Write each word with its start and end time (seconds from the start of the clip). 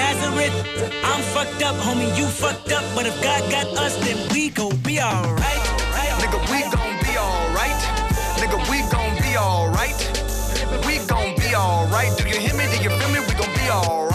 Nazareth, 0.00 0.56
I'm 1.04 1.20
fucked 1.34 1.62
up, 1.62 1.76
homie, 1.76 2.16
you 2.16 2.24
fucked 2.26 2.72
up, 2.72 2.84
but 2.94 3.04
if 3.06 3.16
God 3.22 3.42
got 3.50 3.66
us, 3.84 3.94
then 4.04 4.16
we 4.32 4.48
gon' 4.48 4.76
be 4.78 4.98
alright. 4.98 5.64
Nigga, 6.20 6.40
we 6.50 6.60
gon' 6.74 6.96
be 7.04 7.12
alright. 7.18 7.80
Nigga, 8.40 8.58
we 8.70 8.78
gon' 8.94 9.14
be 9.20 9.36
alright. 9.36 10.00
We 10.86 10.94
gon' 11.06 11.36
be 11.36 11.54
alright. 11.54 12.16
Do 12.16 12.28
you 12.28 12.40
hear 12.40 12.54
me? 12.54 12.64
Do 12.72 12.82
you 12.82 12.90
feel 12.98 13.10
me? 13.14 13.20
We 13.28 13.34
gon' 13.34 13.54
be 13.54 13.68
alright. 13.70 14.09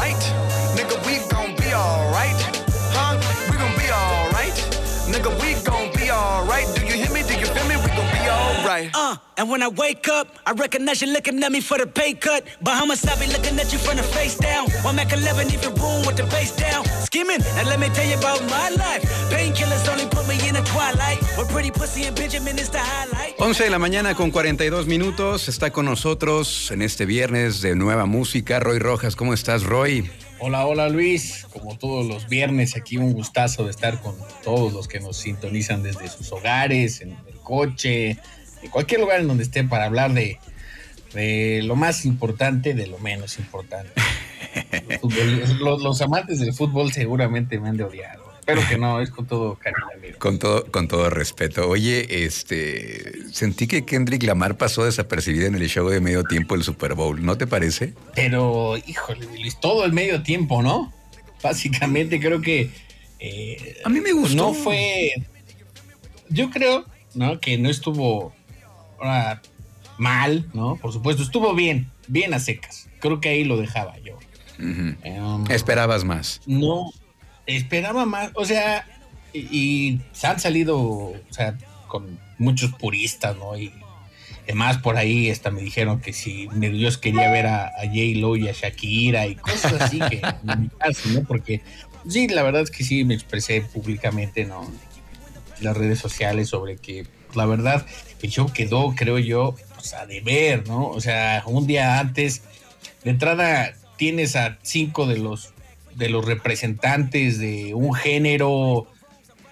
Uh, 9.15 9.19
and 9.37 9.49
when 9.49 9.61
I 9.61 9.67
wake 9.67 10.07
up, 10.07 10.27
I 10.45 10.51
recognize 10.51 11.01
you 11.01 11.07
looking 11.07 11.41
at 11.43 11.51
me 11.51 11.61
for 11.61 11.77
the 11.77 11.87
pay 11.87 12.13
cut. 12.13 12.43
Bahamas, 12.61 13.05
I 13.05 13.15
be 13.19 13.27
looking 13.31 13.57
at 13.59 13.71
you 13.71 13.79
from 13.79 13.97
the 13.97 14.03
face 14.03 14.37
down. 14.37 14.69
One 14.83 14.95
Mac 14.95 15.13
11, 15.13 15.51
even 15.51 15.73
room 15.75 16.05
with 16.05 16.17
the 16.17 16.27
face 16.27 16.55
down. 16.55 16.85
Skimming, 17.05 17.41
and 17.57 17.67
let 17.67 17.79
me 17.79 17.87
tell 17.89 18.05
you 18.05 18.17
about 18.17 18.41
my 18.49 18.69
life. 18.69 19.03
Painkillers 19.31 19.87
only 19.91 20.05
put 20.07 20.27
me 20.27 20.35
in 20.47 20.55
a 20.55 20.63
twilight. 20.63 21.19
But 21.35 21.47
pretty 21.49 21.71
pussy 21.71 22.03
and 22.05 22.15
Benjamin 22.15 22.59
is 22.59 22.69
the 22.69 22.79
highlight. 22.79 23.35
11 23.39 23.63
de 23.63 23.69
la 23.69 23.79
mañana 23.79 24.15
con 24.15 24.31
42 24.31 24.87
minutos. 24.87 25.47
Está 25.47 25.71
con 25.71 25.85
nosotros 25.85 26.71
en 26.71 26.81
este 26.81 27.05
viernes 27.05 27.61
de 27.61 27.75
nueva 27.75 28.05
música. 28.05 28.59
Roy 28.59 28.79
Rojas, 28.79 29.15
¿cómo 29.15 29.33
estás, 29.33 29.63
Roy? 29.63 30.09
Hola, 30.39 30.65
hola 30.65 30.89
Luis. 30.89 31.45
Como 31.53 31.77
todos 31.77 32.05
los 32.05 32.27
viernes, 32.27 32.75
aquí 32.75 32.97
un 32.97 33.13
gustazo 33.13 33.63
de 33.63 33.71
estar 33.71 34.01
con 34.01 34.15
todos 34.43 34.73
los 34.73 34.87
que 34.87 34.99
nos 34.99 35.17
sintonizan 35.17 35.83
desde 35.83 36.09
sus 36.09 36.31
hogares, 36.33 37.01
en 37.01 37.11
el 37.11 37.35
coche, 37.41 38.19
cualquier 38.69 39.01
lugar 39.01 39.19
en 39.21 39.27
donde 39.27 39.43
estén 39.43 39.69
para 39.69 39.85
hablar 39.85 40.13
de, 40.13 40.37
de 41.13 41.61
lo 41.63 41.75
más 41.75 42.05
importante, 42.05 42.73
de 42.73 42.87
lo 42.87 42.99
menos 42.99 43.37
importante. 43.39 43.91
Los, 44.89 45.01
futbol- 45.01 45.59
los- 45.59 45.81
los 45.81 46.01
amantes 46.01 46.39
del 46.39 46.53
fútbol 46.53 46.91
seguramente 46.93 47.59
me 47.59 47.69
han 47.69 47.77
de 47.77 47.83
odiar. 47.83 48.19
Espero 48.39 48.61
que 48.69 48.77
no, 48.77 49.01
es 49.01 49.09
con 49.09 49.25
todo 49.25 49.55
cariño, 49.55 49.87
amigo. 49.97 50.19
Con 50.19 50.37
todo, 50.39 50.65
con 50.71 50.87
todo 50.87 51.09
respeto. 51.09 51.67
Oye, 51.67 52.23
este, 52.25 53.11
sentí 53.33 53.65
que 53.67 53.85
Kendrick 53.85 54.21
Lamar 54.23 54.55
pasó 54.55 54.85
desapercibida 54.85 55.47
en 55.47 55.55
el 55.55 55.67
show 55.67 55.89
de 55.89 55.99
medio 55.99 56.23
tiempo 56.23 56.53
del 56.55 56.63
Super 56.63 56.93
Bowl. 56.93 57.25
¿No 57.25 57.37
te 57.37 57.47
parece? 57.47 57.95
Pero, 58.13 58.77
híjole, 58.85 59.25
Luis, 59.25 59.59
todo 59.59 59.83
el 59.83 59.93
medio 59.93 60.21
tiempo, 60.23 60.61
¿no? 60.61 60.93
Básicamente 61.41 62.19
creo 62.19 62.39
que 62.41 62.69
eh, 63.19 63.77
A 63.83 63.89
mí 63.89 63.99
me 63.99 64.11
gustó. 64.13 64.35
no 64.35 64.53
fue. 64.53 65.11
Yo 66.29 66.49
creo, 66.51 66.85
¿no? 67.15 67.39
Que 67.39 67.57
no 67.57 67.69
estuvo 67.69 68.33
mal, 69.97 70.49
¿no? 70.53 70.75
Por 70.77 70.91
supuesto, 70.91 71.23
estuvo 71.23 71.53
bien, 71.53 71.87
bien 72.07 72.33
a 72.33 72.39
secas. 72.39 72.87
Creo 72.99 73.19
que 73.19 73.29
ahí 73.29 73.43
lo 73.43 73.57
dejaba 73.57 73.97
yo. 73.99 74.17
Em, 74.59 74.95
Esperabas 75.49 76.03
más. 76.03 76.41
no 76.45 76.91
esperaba 77.47 78.05
más, 78.05 78.31
o 78.35 78.43
sea, 78.45 78.87
y, 79.33 79.39
y 79.51 80.01
se 80.13 80.27
han 80.27 80.39
salido, 80.39 80.79
o 80.79 81.15
sea, 81.29 81.57
con 81.87 82.17
muchos 82.39 82.71
puristas, 82.73 83.37
¿no? 83.37 83.55
Y 83.57 83.71
además 84.45 84.77
por 84.79 84.97
ahí 84.97 85.29
hasta 85.29 85.51
me 85.51 85.61
dijeron 85.61 85.99
que 85.99 86.11
si 86.13 86.47
me- 86.53 86.69
Dios 86.71 86.97
quería 86.97 87.29
ver 87.29 87.45
a, 87.47 87.67
a 87.67 87.85
J. 87.85 87.97
Lo 88.15 88.35
y 88.35 88.47
a 88.47 88.51
Shakira 88.53 89.27
y 89.27 89.35
cosas 89.35 89.73
así 89.81 89.99
que 89.99 90.21
en 90.47 90.61
mi 90.61 90.69
caso, 90.69 91.07
¿no? 91.09 91.21
Porque 91.23 91.61
sí, 92.09 92.27
la 92.29 92.41
verdad 92.43 92.61
es 92.63 92.71
que 92.71 92.83
sí 92.83 93.03
me 93.03 93.13
expresé 93.13 93.61
públicamente, 93.61 94.45
¿no? 94.45 94.63
En 95.59 95.63
las 95.63 95.77
redes 95.77 95.99
sociales 95.99 96.49
sobre 96.49 96.77
que 96.77 97.05
la 97.35 97.45
verdad 97.45 97.85
el 98.25 98.31
show 98.31 98.51
quedó, 98.51 98.93
creo 98.95 99.19
yo, 99.19 99.55
pues 99.75 99.93
a 99.93 100.05
deber, 100.05 100.67
¿no? 100.67 100.89
O 100.89 100.99
sea, 100.99 101.43
un 101.45 101.67
día 101.67 101.99
antes, 101.99 102.43
de 103.03 103.11
entrada 103.11 103.73
tienes 103.97 104.35
a 104.35 104.57
cinco 104.63 105.05
de 105.05 105.17
los 105.17 105.53
de 105.95 106.09
los 106.09 106.25
representantes 106.25 107.39
de 107.39 107.73
un 107.73 107.93
género 107.93 108.87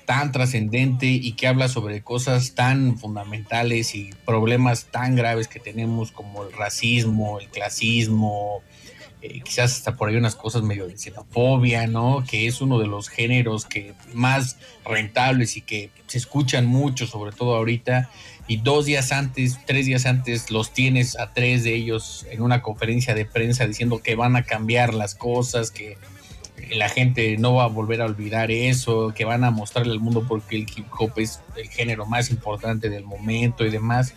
tan 0.06 0.34
trascendente 0.34 1.06
y 1.06 1.34
que 1.34 1.48
habla 1.48 1.70
sobre 1.70 2.02
cosas 2.02 2.54
tan 2.54 2.98
fundamentales 2.98 3.96
y 3.96 4.10
problemas 4.26 4.88
tan 4.92 5.16
graves 5.16 5.48
que 5.48 5.62
tenemos 5.62 6.12
como 6.12 6.44
el 6.44 6.52
racismo, 6.52 7.40
el 7.40 7.48
clasismo, 7.48 8.62
eh, 9.26 9.40
quizás 9.40 9.72
hasta 9.72 9.96
por 9.96 10.10
ahí 10.10 10.18
unas 10.18 10.36
cosas 10.36 10.64
medio 10.64 10.86
de 10.86 10.98
xenofobia, 10.98 11.88
¿no? 11.88 12.26
Que 12.30 12.46
es 12.46 12.60
uno 12.60 12.78
de 12.78 12.88
los 12.88 13.08
géneros 13.08 13.64
que 13.64 13.94
más 14.14 14.58
rentables 14.84 15.56
y 15.56 15.62
que 15.62 15.92
se 16.08 16.18
escuchan 16.18 16.66
mucho, 16.66 17.08
sobre 17.08 17.32
todo 17.32 17.56
ahorita. 17.56 18.10
Y 18.50 18.58
dos 18.58 18.86
días 18.86 19.14
antes, 19.14 19.60
tres 19.66 19.86
días 19.86 20.06
antes, 20.06 20.52
los 20.52 20.74
tienes 20.74 21.18
a 21.18 21.34
tres 21.34 21.64
de 21.64 21.74
ellos 21.74 22.26
en 22.32 22.42
una 22.42 22.62
conferencia 22.62 23.16
de 23.16 23.24
prensa 23.24 23.66
diciendo 23.66 24.02
que 24.04 24.16
van 24.16 24.36
a 24.36 24.44
cambiar 24.44 24.94
las 24.94 25.16
cosas, 25.16 25.72
que 25.72 25.98
la 26.72 26.90
gente 26.90 27.38
no 27.38 27.56
va 27.56 27.64
a 27.64 27.68
volver 27.68 28.02
a 28.02 28.06
olvidar 28.06 28.52
eso, 28.52 29.14
que 29.16 29.24
van 29.24 29.46
a 29.46 29.52
mostrarle 29.52 29.94
al 29.94 30.02
mundo 30.02 30.26
porque 30.28 30.58
el 30.58 30.64
hip 30.64 30.88
hop 31.00 31.14
es 31.16 31.40
el 31.56 31.70
género 31.70 32.06
más 32.06 32.30
importante 32.30 32.90
del 32.90 33.06
momento 33.06 33.66
y 33.66 33.70
demás. 33.70 34.14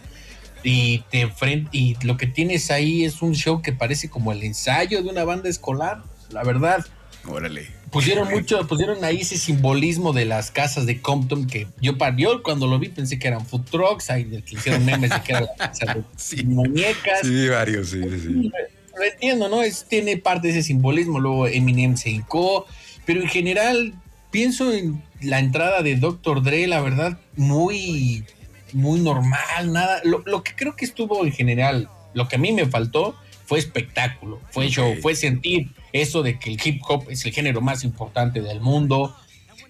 Y, 0.68 1.04
te 1.10 1.26
enfren- 1.26 1.68
y 1.72 1.96
lo 2.04 2.16
que 2.16 2.26
tienes 2.26 2.70
ahí 2.70 3.04
es 3.04 3.22
un 3.22 3.34
show 3.34 3.62
que 3.62 3.72
parece 3.72 4.08
como 4.10 4.32
el 4.32 4.42
ensayo 4.42 5.02
de 5.02 5.08
una 5.08 5.24
banda 5.24 5.48
escolar, 5.48 6.02
la 6.30 6.42
verdad. 6.42 6.84
Órale. 7.28 7.68
Pusieron 7.90 8.28
mucho, 8.32 8.66
pusieron 8.66 9.04
ahí 9.04 9.18
ese 9.20 9.38
simbolismo 9.38 10.12
de 10.12 10.24
las 10.24 10.50
casas 10.50 10.84
de 10.86 11.00
Compton 11.00 11.46
que 11.46 11.68
yo, 11.80 11.92
yo 12.16 12.42
cuando 12.42 12.66
lo 12.66 12.78
vi 12.80 12.88
pensé 12.88 13.18
que 13.18 13.28
eran 13.28 13.46
food 13.46 13.62
trucks, 13.70 14.10
ahí 14.10 14.24
que 14.24 14.56
hicieron 14.56 14.84
memes 14.84 15.10
de 15.10 15.22
que 15.22 15.32
era 15.32 15.40
la 15.42 15.54
casa 15.56 15.94
de 15.94 16.02
Sí. 16.16 16.44
muñecas 16.44 17.20
Sí, 17.22 17.48
varios, 17.48 17.90
sí, 17.90 18.02
sí, 18.02 18.18
sí. 18.20 18.50
lo 18.98 19.04
entiendo, 19.04 19.48
¿no? 19.48 19.62
Es, 19.62 19.84
tiene 19.88 20.16
parte 20.16 20.48
de 20.48 20.54
ese 20.54 20.62
simbolismo, 20.64 21.20
luego 21.20 21.46
Eminem 21.46 21.96
se 21.96 22.10
hincó, 22.10 22.66
pero 23.04 23.20
en 23.22 23.28
general 23.28 23.94
pienso 24.32 24.72
en 24.72 25.00
la 25.20 25.38
entrada 25.38 25.82
de 25.82 25.94
Dr. 25.96 26.42
Dre, 26.42 26.66
la 26.66 26.80
verdad, 26.80 27.18
muy, 27.36 28.24
muy 28.72 29.00
normal, 29.00 29.72
nada. 29.72 30.00
Lo, 30.04 30.22
lo 30.26 30.42
que 30.42 30.54
creo 30.54 30.76
que 30.76 30.84
estuvo 30.84 31.24
en 31.24 31.32
general, 31.32 31.88
lo 32.14 32.28
que 32.28 32.36
a 32.36 32.38
mí 32.38 32.52
me 32.52 32.66
faltó 32.66 33.16
fue 33.46 33.58
espectáculo, 33.58 34.40
fue 34.50 34.68
show, 34.68 34.94
fue 35.00 35.14
sentir 35.14 35.70
eso 35.92 36.22
de 36.22 36.38
que 36.38 36.50
el 36.50 36.60
hip 36.62 36.82
hop 36.88 37.06
es 37.08 37.24
el 37.24 37.32
género 37.32 37.60
más 37.60 37.84
importante 37.84 38.40
del 38.42 38.60
mundo. 38.60 39.16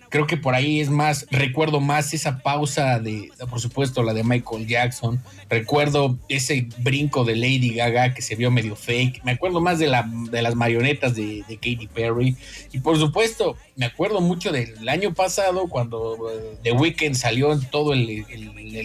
Creo 0.08 0.26
que 0.26 0.36
por 0.36 0.54
ahí 0.54 0.80
es 0.80 0.88
más, 0.88 1.26
recuerdo 1.30 1.80
más 1.80 2.14
esa 2.14 2.38
pausa 2.38 3.00
de, 3.00 3.30
por 3.50 3.60
supuesto, 3.60 4.02
la 4.02 4.14
de 4.14 4.22
Michael 4.22 4.66
Jackson. 4.66 5.20
Recuerdo 5.48 6.18
ese 6.28 6.68
brinco 6.78 7.24
de 7.24 7.36
Lady 7.36 7.74
Gaga 7.74 8.14
que 8.14 8.22
se 8.22 8.36
vio 8.36 8.50
medio 8.50 8.76
fake. 8.76 9.22
Me 9.24 9.32
acuerdo 9.32 9.60
más 9.60 9.78
de, 9.78 9.88
la, 9.88 10.08
de 10.30 10.42
las 10.42 10.54
marionetas 10.54 11.14
de, 11.14 11.44
Katy 11.48 11.88
Perry. 11.92 12.36
Y 12.72 12.78
por 12.78 12.98
supuesto, 12.98 13.56
me 13.74 13.86
acuerdo 13.86 14.20
mucho 14.20 14.52
del 14.52 14.88
año 14.88 15.12
pasado 15.14 15.68
cuando 15.68 16.30
eh, 16.30 16.58
The 16.62 16.72
Weeknd 16.72 17.14
salió 17.14 17.52
en 17.52 17.64
todo 17.70 17.92
el, 17.92 18.24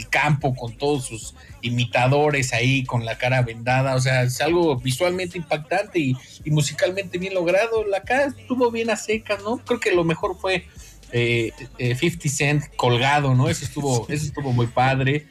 campo 0.10 0.56
con 0.56 0.74
todos 0.78 1.06
sus 1.06 1.36
imitadores 1.62 2.54
ahí 2.54 2.84
con 2.84 3.06
la 3.06 3.18
cara 3.18 3.42
vendada. 3.42 3.96
O 3.96 4.02
sea, 4.02 4.24
es 4.24 4.42
algo 4.42 4.78
visualmente 4.78 5.38
impactante 5.38 6.00
y, 6.00 6.16
y 6.44 6.52
musicalmente 6.52 7.18
bien 7.18 7.34
logrado. 7.34 7.86
La 7.86 8.02
cara 8.02 8.26
estuvo 8.26 8.72
bien 8.72 8.90
a 8.90 8.96
secas, 8.96 9.44
¿no? 9.44 9.58
Creo 9.58 9.80
que 9.80 9.92
lo 9.92 10.04
mejor 10.04 10.38
fue 10.40 10.66
eh, 11.12 11.52
eh, 11.78 11.96
50 11.96 12.30
Cent 12.30 12.64
colgado, 12.76 13.36
¿no? 13.36 13.50
Eso 13.50 13.66
estuvo, 13.66 14.06
eso 14.10 14.26
estuvo 14.26 14.52
muy 14.54 14.68
padre. 14.68 15.28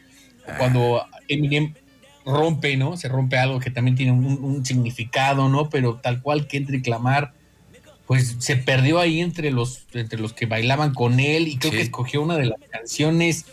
Cuando 0.59 1.05
Eminem 1.29 1.75
rompe, 2.25 2.77
¿no? 2.77 2.97
Se 2.97 3.09
rompe 3.09 3.39
algo 3.39 3.61
que 3.61 3.71
también 3.71 3.97
tiene 3.97 4.13
un, 4.13 4.25
un 4.27 4.65
significado, 4.65 5.49
¿no? 5.49 5.71
Pero 5.71 5.97
tal 5.97 6.21
cual 6.23 6.49
Kendrick 6.49 6.87
Lamar, 6.89 7.33
pues 8.07 8.37
se 8.41 8.57
perdió 8.57 8.99
ahí 8.99 9.21
entre 9.21 9.51
los, 9.53 9.87
entre 9.95 10.19
los 10.19 10.33
que 10.33 10.47
bailaban 10.47 10.93
con 10.93 11.21
él 11.21 11.47
y 11.49 11.57
creo 11.57 11.71
Sí. 11.71 11.77
que 11.79 11.83
escogió 11.85 12.23
una 12.23 12.37
de 12.37 12.47
las 12.47 12.59
canciones 12.71 13.45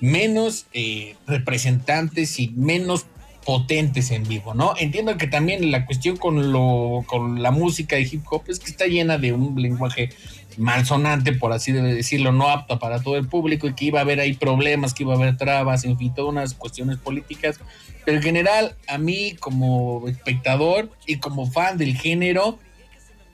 menos 0.00 0.66
eh, 0.72 1.16
representantes 1.26 2.38
y 2.40 2.48
menos 2.56 3.04
potentes 3.44 4.10
en 4.10 4.26
vivo, 4.26 4.54
¿no? 4.54 4.74
Entiendo 4.78 5.16
que 5.18 5.26
también 5.26 5.70
la 5.70 5.84
cuestión 5.84 6.16
con 6.16 6.52
lo 6.52 7.04
con 7.06 7.42
la 7.42 7.50
música 7.50 7.96
de 7.96 8.02
hip 8.02 8.22
hop 8.30 8.44
es 8.48 8.58
que 8.60 8.70
está 8.70 8.86
llena 8.86 9.18
de 9.18 9.32
un 9.32 9.60
lenguaje 9.60 10.10
malsonante, 10.56 11.32
por 11.32 11.52
así 11.52 11.72
de 11.72 11.82
decirlo, 11.82 12.32
no 12.32 12.48
apta 12.48 12.78
para 12.78 13.02
todo 13.02 13.16
el 13.16 13.26
público 13.28 13.66
y 13.66 13.74
que 13.74 13.86
iba 13.86 14.00
a 14.00 14.02
haber 14.02 14.20
ahí 14.20 14.34
problemas, 14.34 14.94
que 14.94 15.02
iba 15.02 15.14
a 15.14 15.16
haber 15.16 15.36
trabas, 15.36 15.84
en 15.84 15.98
fin, 15.98 16.14
todas 16.14 16.30
unas 16.30 16.54
cuestiones 16.54 16.98
políticas. 16.98 17.58
Pero 18.04 18.16
en 18.16 18.22
general, 18.22 18.76
a 18.88 18.98
mí 18.98 19.36
como 19.38 20.08
espectador 20.08 20.90
y 21.06 21.18
como 21.18 21.50
fan 21.50 21.78
del 21.78 21.96
género, 21.96 22.58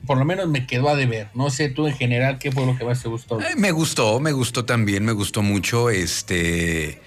por 0.07 0.19
lo 0.19 0.25
menos 0.25 0.49
me 0.49 0.67
quedó 0.67 0.89
a 0.89 0.97
deber. 0.97 1.29
No 1.35 1.51
sé 1.51 1.69
tú 1.69 1.87
en 1.87 1.95
general 1.95 2.39
qué 2.39 2.53
fue 2.53 2.67
lo 2.67 2.77
que 2.77 2.85
más 2.85 3.03
te 3.03 3.09
gustó. 3.09 3.41
Eh, 3.41 3.57
me 3.57 3.73
gustó, 3.73 4.21
me 4.21 4.33
gustó 4.33 4.65
también, 4.65 5.05
me 5.05 5.13
gustó 5.13 5.43
mucho. 5.43 5.91
Este. 5.91 7.01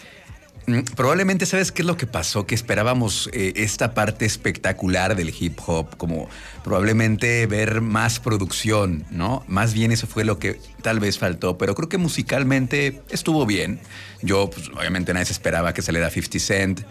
Mm, 0.70 0.84
Probablemente 0.96 1.46
sabes 1.46 1.72
qué 1.72 1.82
es 1.82 1.86
lo 1.86 1.98
que 1.98 2.08
pasó, 2.08 2.46
que 2.46 2.56
esperábamos 2.56 3.30
eh, 3.34 3.54
esta 3.56 3.94
parte 3.94 4.26
espectacular 4.26 5.16
del 5.16 5.34
hip 5.38 5.60
hop, 5.66 5.98
como 5.98 6.30
probablemente 6.64 7.46
ver 7.48 7.82
más 7.82 8.20
producción, 8.20 9.06
¿no? 9.12 9.44
Más 9.48 9.74
bien 9.74 9.92
eso 9.92 10.08
fue 10.08 10.24
lo 10.26 10.40
que 10.40 10.60
tal 10.82 11.00
vez 11.00 11.18
faltó, 11.20 11.58
pero 11.58 11.76
creo 11.76 11.90
que 11.90 11.98
musicalmente 11.98 13.02
estuvo 13.10 13.46
bien. 13.46 13.80
Yo, 14.22 14.50
pues, 14.50 14.70
obviamente 14.70 15.14
nadie 15.14 15.26
se 15.26 15.34
esperaba 15.34 15.74
que 15.74 15.82
saliera 15.82 16.10
50 16.10 16.40
Cent. 16.40 16.82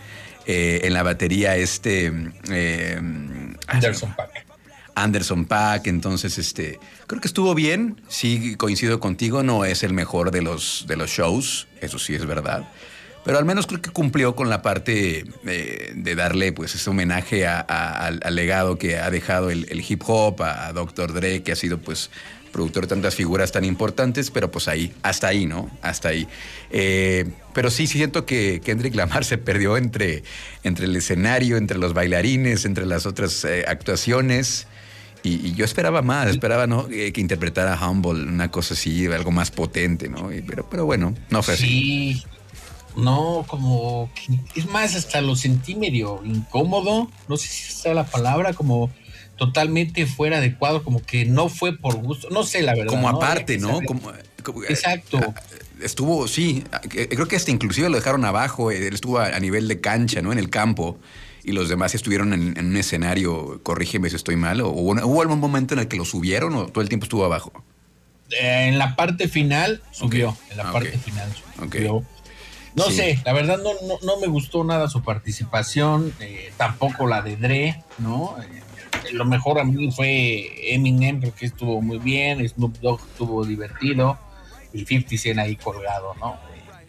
Eh, 0.51 0.87
en 0.87 0.95
la 0.95 1.03
batería 1.03 1.57
este... 1.57 2.11
eh, 2.51 2.99
Anderson 3.67 4.15
Paak. 4.17 4.49
Anderson 4.99 5.45
Pack, 5.45 5.87
entonces 5.87 6.39
este 6.39 6.81
creo 7.07 7.21
que 7.21 7.29
estuvo 7.29 7.55
bien, 7.55 8.01
sí 8.09 8.57
coincido 8.57 8.99
contigo, 8.99 9.43
no 9.43 9.65
es 9.65 9.83
el 9.83 9.93
mejor 9.93 10.31
de 10.31 10.43
los 10.43 10.87
de 10.89 10.97
los 10.97 11.11
shows, 11.11 11.69
eso 11.81 11.99
sí 11.99 12.15
es 12.15 12.27
verdad, 12.27 12.69
pero 13.29 13.37
al 13.39 13.45
menos 13.45 13.67
creo 13.67 13.83
que 13.83 13.91
cumplió 13.91 14.35
con 14.35 14.49
la 14.49 14.63
parte 14.63 15.27
eh, 15.47 15.93
de 15.95 16.15
darle 16.15 16.51
pues 16.55 16.75
ese 16.75 16.89
homenaje 16.89 17.47
a- 17.47 17.61
a- 17.61 18.07
al, 18.07 18.21
al 18.25 18.35
legado 18.35 18.79
que 18.79 18.97
ha 18.97 19.11
dejado 19.11 19.51
el, 19.51 19.67
el 19.69 19.85
hip 19.87 20.01
hop, 20.07 20.41
a, 20.43 20.69
a 20.69 20.73
Dr. 20.73 21.13
Dre, 21.13 21.43
que 21.43 21.53
ha 21.53 21.57
sido 21.57 21.77
pues 21.77 22.11
productor 22.53 22.85
de 22.85 22.89
tantas 22.89 23.15
figuras 23.15 23.53
tan 23.53 23.67
importantes, 23.67 24.31
pero 24.31 24.51
pues 24.51 24.67
ahí, 24.67 24.95
hasta 25.03 25.27
ahí, 25.27 25.45
¿no? 25.45 25.71
Hasta 25.83 26.09
ahí. 26.09 26.27
Eh, 26.71 27.27
pero 27.53 27.71
sí 27.71 27.87
siento 27.87 28.25
que 28.25 28.63
Kendrick 28.65 28.95
Lamar 28.95 29.27
se 29.27 29.37
perdió 29.37 29.77
entre, 29.77 30.23
entre 30.65 30.87
el 30.87 30.97
escenario, 30.97 31.59
entre 31.59 31.77
los 31.77 31.93
bailarines, 31.93 32.65
entre 32.65 32.87
las 32.87 33.05
otras 33.05 33.45
eh, 33.45 33.67
actuaciones. 33.69 34.67
Y, 35.23 35.47
y 35.49 35.53
yo 35.55 35.67
esperaba 35.67 36.01
más, 36.01 36.29
esperaba 36.29 36.67
¿no? 36.67 36.89
Eh, 36.91 37.13
que 37.13 37.21
interpretara 37.21 37.77
Humble, 37.87 38.23
una 38.23 38.51
cosa 38.51 38.73
así, 38.73 39.05
algo 39.09 39.31
más 39.33 39.51
potente, 39.51 40.09
¿no? 40.09 40.33
Y- 40.33 40.41
pero, 40.41 40.67
pero 40.71 40.87
bueno, 40.87 41.15
no 41.29 41.43
fue 41.43 41.53
así. 41.53 42.25
No, 42.97 43.45
como 43.47 44.11
es 44.57 44.67
más, 44.67 44.95
hasta 44.97 45.21
lo 45.21 45.37
sentí 45.37 45.75
medio 45.77 46.21
incómodo, 46.25 47.11
no 47.29 47.37
sé 47.37 47.49
si 47.49 47.71
esa 47.73 47.91
es 47.91 47.95
la 47.95 48.05
palabra, 48.07 48.55
como 48.55 48.91
totalmente 49.37 50.05
fuera 50.07 50.41
de 50.41 50.57
cuadro, 50.57 50.83
como 50.83 51.01
que 51.01 51.25
no 51.25 51.49
fue 51.49 51.77
por 51.77 51.97
gusto, 51.97 52.29
no 52.31 52.43
sé 52.43 52.63
la 52.63 52.75
verdad. 52.75 52.91
Como 52.91 53.11
¿no? 53.11 53.19
aparte, 53.19 53.57
¿no? 53.59 53.81
Como, 53.83 54.13
como- 54.43 54.65
Exacto. 54.65 55.19
eh, 55.19 55.33
Estuvo, 55.81 56.27
sí, 56.27 56.65
eh, 56.97 57.09
creo 57.09 57.29
que 57.29 57.37
hasta 57.37 57.53
inclusive 57.53 57.89
lo 57.89 57.97
dejaron 57.97 58.25
abajo, 58.25 58.73
eh, 58.73 58.89
él 58.89 58.95
estuvo 58.95 59.21
a, 59.21 59.39
nivel 59.39 59.69
de 59.69 59.81
cancha, 59.81 60.21
¿no? 60.23 60.33
En 60.33 60.39
el 60.39 60.51
campo. 60.51 60.99
Y 61.45 61.53
los 61.53 61.69
demás 61.69 61.95
estuvieron 61.95 62.33
en, 62.33 62.59
en 62.59 62.67
un 62.67 62.77
escenario, 62.77 63.61
corrígeme 63.63 64.11
si 64.11 64.17
estoy 64.17 64.35
mal, 64.35 64.61
o 64.61 64.71
hubo, 64.71 64.93
hubo 65.07 65.23
algún 65.23 65.39
momento 65.39 65.75
en 65.75 65.81
el 65.81 65.89
que 65.89 65.97
lo 65.97 66.05
subieron 66.05 66.53
o 66.57 66.67
todo 66.67 66.83
el 66.83 66.89
tiempo 66.89 67.05
estuvo 67.05 67.25
abajo. 67.25 67.53
Eh, 68.31 68.67
en 68.69 68.77
la 68.79 68.97
parte 68.97 69.29
final 69.29 69.81
subió, 69.93 70.37
en 70.51 70.57
la 70.59 70.69
Ah, 70.69 70.73
parte 70.73 70.99
final 70.99 71.33
subió. 71.57 72.05
No 72.75 72.85
Sí. 72.85 72.93
sé, 72.97 73.19
la 73.25 73.33
verdad 73.33 73.59
no, 73.63 73.71
no, 73.87 73.99
no 74.05 74.21
me 74.21 74.27
gustó 74.27 74.63
nada 74.65 74.89
su 74.89 75.03
participación, 75.03 76.13
eh, 76.21 76.53
tampoco 76.57 77.07
la 77.07 77.23
de 77.23 77.37
Dre, 77.37 77.83
¿no? 77.99 78.37
Eh, 78.41 79.13
lo 79.13 79.25
mejor 79.25 79.59
a 79.59 79.65
mí 79.65 79.91
fue 79.91 80.75
Eminem, 80.75 81.21
creo 81.21 81.35
que 81.35 81.47
estuvo 81.47 81.81
muy 81.81 81.99
bien, 81.99 82.47
Snoop 82.49 82.79
Dogg 82.81 83.01
estuvo 83.11 83.45
divertido 83.45 84.19
y 84.73 84.85
50 84.85 85.17
Cent 85.17 85.39
ahí 85.39 85.57
colgado, 85.57 86.15
¿no? 86.21 86.37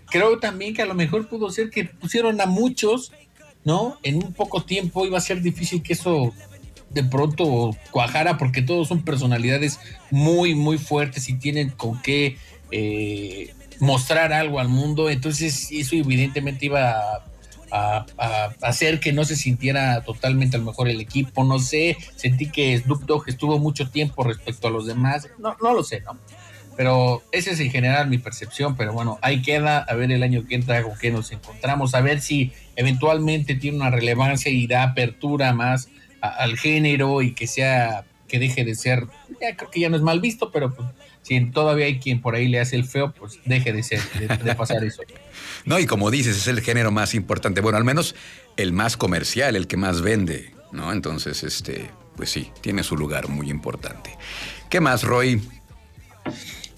Creo 0.07 0.39
también 0.39 0.73
que 0.73 0.81
a 0.81 0.85
lo 0.85 0.95
mejor 0.95 1.27
pudo 1.29 1.49
ser 1.51 1.69
que 1.69 1.85
pusieron 1.85 2.41
a 2.41 2.45
muchos, 2.45 3.11
¿no? 3.63 3.97
En 4.03 4.15
un 4.17 4.33
poco 4.33 4.63
tiempo 4.63 5.05
iba 5.05 5.17
a 5.17 5.21
ser 5.21 5.41
difícil 5.41 5.81
que 5.83 5.93
eso 5.93 6.33
de 6.89 7.03
pronto 7.03 7.71
cuajara 7.91 8.37
porque 8.37 8.61
todos 8.63 8.87
son 8.87 9.03
personalidades 9.03 9.79
muy, 10.09 10.55
muy 10.55 10.77
fuertes 10.79 11.29
y 11.29 11.35
tienen 11.35 11.69
con 11.69 12.01
qué 12.01 12.37
eh, 12.71 13.53
mostrar 13.79 14.33
algo 14.33 14.59
al 14.59 14.69
mundo. 14.69 15.09
Entonces 15.09 15.69
eso 15.71 15.95
evidentemente 15.95 16.65
iba 16.67 16.91
a, 17.71 18.05
a- 18.17 18.49
hacer 18.61 18.99
que 18.99 19.11
no 19.13 19.25
se 19.25 19.35
sintiera 19.35 20.01
totalmente 20.03 20.57
a 20.57 20.59
lo 20.59 20.65
mejor 20.65 20.89
el 20.89 20.99
equipo. 21.01 21.43
No 21.43 21.59
sé, 21.59 21.97
sentí 22.15 22.49
que 22.49 22.77
Snoop 22.77 23.03
Dogg 23.03 23.29
estuvo 23.29 23.59
mucho 23.59 23.89
tiempo 23.89 24.23
respecto 24.23 24.67
a 24.67 24.71
los 24.71 24.85
demás. 24.85 25.27
No, 25.37 25.55
no 25.61 25.73
lo 25.73 25.83
sé, 25.83 26.01
¿no? 26.01 26.17
Pero 26.77 27.23
esa 27.33 27.51
es 27.51 27.59
en 27.59 27.71
general 27.71 28.07
mi 28.09 28.19
percepción, 28.19 28.77
pero 28.77 28.93
bueno, 28.93 29.19
ahí 29.21 29.41
queda, 29.41 29.79
a 29.79 29.93
ver 29.95 30.13
el 30.13 30.23
año 30.23 30.45
que 30.47 30.55
entra 30.55 30.81
con 30.81 30.97
qué 30.97 31.11
nos 31.11 31.29
encontramos, 31.33 31.93
a 31.93 31.99
ver 31.99 32.21
si 32.21 32.53
eventualmente 32.77 33.55
tiene 33.55 33.75
una 33.77 33.89
relevancia 33.89 34.49
y 34.49 34.65
da 34.65 34.83
apertura 34.83 35.51
más 35.53 35.89
al 36.21 36.57
género 36.57 37.21
y 37.21 37.33
que 37.33 37.47
sea, 37.47 38.05
que 38.29 38.39
deje 38.39 38.63
de 38.63 38.75
ser, 38.75 39.07
ya 39.41 39.57
creo 39.57 39.69
que 39.69 39.81
ya 39.81 39.89
no 39.89 39.97
es 39.97 40.01
mal 40.01 40.21
visto, 40.21 40.51
pero 40.51 40.73
pues, 40.73 40.87
si 41.23 41.43
todavía 41.47 41.87
hay 41.87 41.99
quien 41.99 42.21
por 42.21 42.35
ahí 42.35 42.47
le 42.47 42.61
hace 42.61 42.77
el 42.77 42.85
feo, 42.85 43.11
pues 43.11 43.39
deje 43.43 43.73
de 43.73 43.83
ser, 43.83 43.99
de, 44.17 44.27
de 44.27 44.55
pasar 44.55 44.81
eso. 44.85 45.01
No, 45.65 45.77
y 45.77 45.85
como 45.85 46.09
dices, 46.09 46.37
es 46.37 46.47
el 46.47 46.61
género 46.61 46.89
más 46.89 47.13
importante. 47.13 47.59
Bueno, 47.59 47.77
al 47.77 47.83
menos 47.83 48.15
el 48.55 48.71
más 48.71 48.95
comercial, 48.95 49.57
el 49.57 49.67
que 49.67 49.75
más 49.75 50.01
vende, 50.01 50.53
¿no? 50.71 50.93
Entonces, 50.93 51.43
este, 51.43 51.89
pues 52.15 52.29
sí, 52.29 52.49
tiene 52.61 52.83
su 52.83 52.95
lugar 52.95 53.27
muy 53.27 53.49
importante. 53.49 54.17
¿Qué 54.69 54.79
más, 54.79 55.03
Roy? 55.03 55.41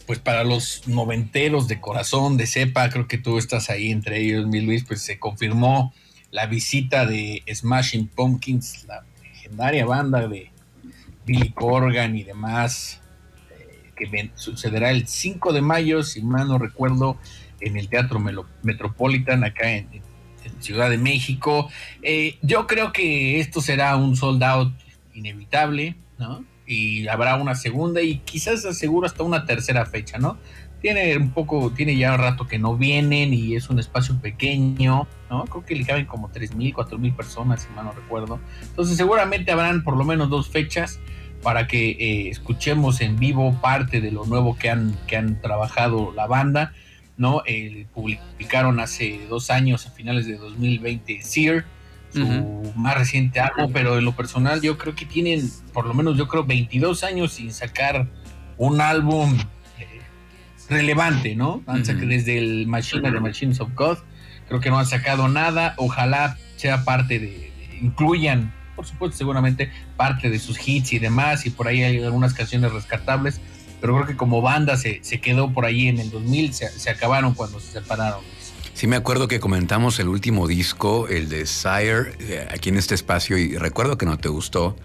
Pues 0.06 0.20
para 0.20 0.44
los 0.44 0.88
noventeros 0.88 1.68
de 1.68 1.80
corazón, 1.80 2.38
de 2.38 2.48
cepa, 2.48 2.90
creo 2.90 3.08
que 3.08 3.18
tú 3.18 3.38
estás 3.38 3.70
ahí 3.70 3.92
entre 3.92 4.20
ellos, 4.20 4.48
mi 4.48 4.62
Luis, 4.62 4.84
pues 4.84 5.02
se 5.02 5.20
confirmó 5.20 5.94
la 6.32 6.46
visita 6.46 7.06
de 7.06 7.44
Smashing 7.52 8.08
Pumpkins, 8.08 8.86
la 8.86 9.04
legendaria 9.22 9.86
banda 9.86 10.28
de 10.28 10.51
Billy 11.26 11.50
Corgan 11.52 12.16
y 12.16 12.24
demás, 12.24 13.02
eh, 13.52 13.92
que 13.96 14.32
sucederá 14.36 14.92
el 14.92 15.08
5 15.08 15.54
de 15.54 15.62
mayo, 15.62 16.04
si 16.04 16.22
mal 16.22 16.48
no 16.48 16.58
recuerdo, 16.58 17.18
en 17.60 17.78
el 17.78 17.90
Teatro 17.90 18.20
Melo- 18.20 18.48
Metropolitan, 18.64 19.44
acá 19.44 19.72
en, 19.72 19.88
en 20.44 20.62
Ciudad 20.64 20.90
de 20.90 20.98
México. 20.98 21.70
Eh, 22.02 22.38
yo 22.42 22.68
creo 22.68 22.92
que 22.92 23.40
esto 23.40 23.62
será 23.62 23.96
un 23.96 24.16
sold 24.16 24.44
out 24.44 24.74
inevitable, 25.14 25.96
¿no? 26.18 26.44
Y 26.66 27.08
habrá 27.08 27.36
una 27.36 27.56
segunda 27.56 28.02
y 28.02 28.18
quizás 28.20 28.66
aseguro 28.66 29.06
hasta 29.06 29.24
una 29.24 29.46
tercera 29.46 29.86
fecha, 29.86 30.18
¿no? 30.18 30.38
Tiene 30.82 31.16
un 31.16 31.32
poco, 31.32 31.72
tiene 31.72 31.96
ya 31.96 32.14
un 32.14 32.20
rato 32.20 32.48
que 32.48 32.58
no 32.58 32.76
vienen 32.76 33.34
y 33.34 33.56
es 33.56 33.70
un 33.70 33.80
espacio 33.80 34.20
pequeño, 34.20 35.08
¿no? 35.30 35.46
Creo 35.46 35.64
que 35.64 35.76
le 35.76 35.86
caben 35.86 36.06
como 36.06 36.30
3.000, 36.30 36.74
4.000 36.74 37.16
personas, 37.16 37.62
si 37.62 37.70
mal 37.76 37.86
no 37.86 37.92
recuerdo. 37.92 38.40
Entonces 38.64 38.98
seguramente 38.98 39.52
habrán 39.52 39.84
por 39.84 39.96
lo 39.96 40.04
menos 40.04 40.30
dos 40.30 40.50
fechas 40.50 41.00
para 41.44 41.68
que 41.68 41.92
eh, 41.92 42.30
escuchemos 42.30 43.02
en 43.02 43.18
vivo 43.18 43.60
parte 43.62 44.02
de 44.02 44.12
lo 44.12 44.26
nuevo 44.26 44.58
que 44.58 44.70
han, 44.70 44.98
que 45.08 45.18
han 45.18 45.40
trabajado 45.42 46.14
la 46.16 46.28
banda, 46.28 46.74
¿no? 47.18 47.44
Eh, 47.46 47.86
publicaron 47.94 48.80
hace 48.80 49.22
dos 49.30 49.52
años, 49.52 49.86
a 49.86 49.92
finales 49.92 50.26
de 50.26 50.38
2020, 50.38 51.22
Sear, 51.22 51.66
su 52.12 52.24
Ujú. 52.24 52.74
más 52.76 52.98
reciente 52.98 53.40
álbum, 53.40 53.72
pero 53.72 53.98
en 53.98 54.06
lo 54.06 54.14
personal 54.14 54.62
yo 54.62 54.78
creo 54.78 54.96
que 54.96 55.06
tienen, 55.06 55.50
por 55.74 55.86
lo 55.86 55.94
menos 55.94 56.18
yo 56.18 56.28
creo, 56.28 56.44
22 56.44 57.04
años 57.04 57.34
sin 57.34 57.54
sacar 57.54 58.08
un 58.58 58.82
álbum 58.82 59.38
relevante, 60.72 61.36
¿no? 61.36 61.64
Han 61.68 61.86
sacado 61.86 62.06
Ujú. 62.08 62.14
desde 62.16 62.38
el 62.38 62.66
Machine 62.68 63.12
de 63.12 63.20
Machines 63.20 63.60
of 63.60 63.70
God, 63.76 63.98
creo 64.48 64.60
que 64.60 64.70
no 64.70 64.80
han 64.80 64.88
sacado 64.88 65.28
nada, 65.28 65.76
ojalá 65.78 66.38
sea 66.56 66.84
parte 66.84 67.20
de, 67.20 67.26
de- 67.28 67.80
incluyan, 67.82 68.54
por 68.76 68.86
supuesto, 68.88 69.18
seguramente 69.18 69.72
parte 69.98 70.30
de 70.30 70.40
sus 70.40 70.58
hits 70.68 70.94
y 70.94 71.00
demás, 71.00 71.46
y 71.46 71.50
por 71.52 71.68
ahí 71.68 71.84
hay 71.84 72.04
algunas 72.04 72.34
canciones 72.34 72.72
rescatables, 72.72 73.40
pero 73.80 73.94
creo 73.96 74.08
que 74.08 74.16
como 74.18 74.42
banda 74.42 74.78
se, 74.78 75.00
se 75.04 75.20
quedó 75.22 75.54
por 75.54 75.66
ahí 75.66 75.88
en 75.88 76.00
el 76.00 76.10
2000, 76.10 76.54
se, 76.54 76.70
se 76.70 76.90
acabaron 76.90 77.34
cuando 77.34 77.60
se 77.60 77.72
separaron. 77.72 78.22
Sí 78.74 78.88
me 78.88 78.96
acuerdo 78.96 79.28
que 79.28 79.40
comentamos 79.40 80.00
el 80.00 80.08
último 80.08 80.48
disco, 80.48 81.08
el 81.08 81.30
de 81.30 81.46
Sire, 81.46 82.14
eh, 82.20 82.48
aquí 82.52 82.70
en 82.70 82.78
este 82.78 82.96
espacio, 82.96 83.38
y 83.38 83.58
recuerdo 83.58 83.98
que 83.98 84.06
no 84.06 84.18
te 84.18 84.30
gustó. 84.30 84.76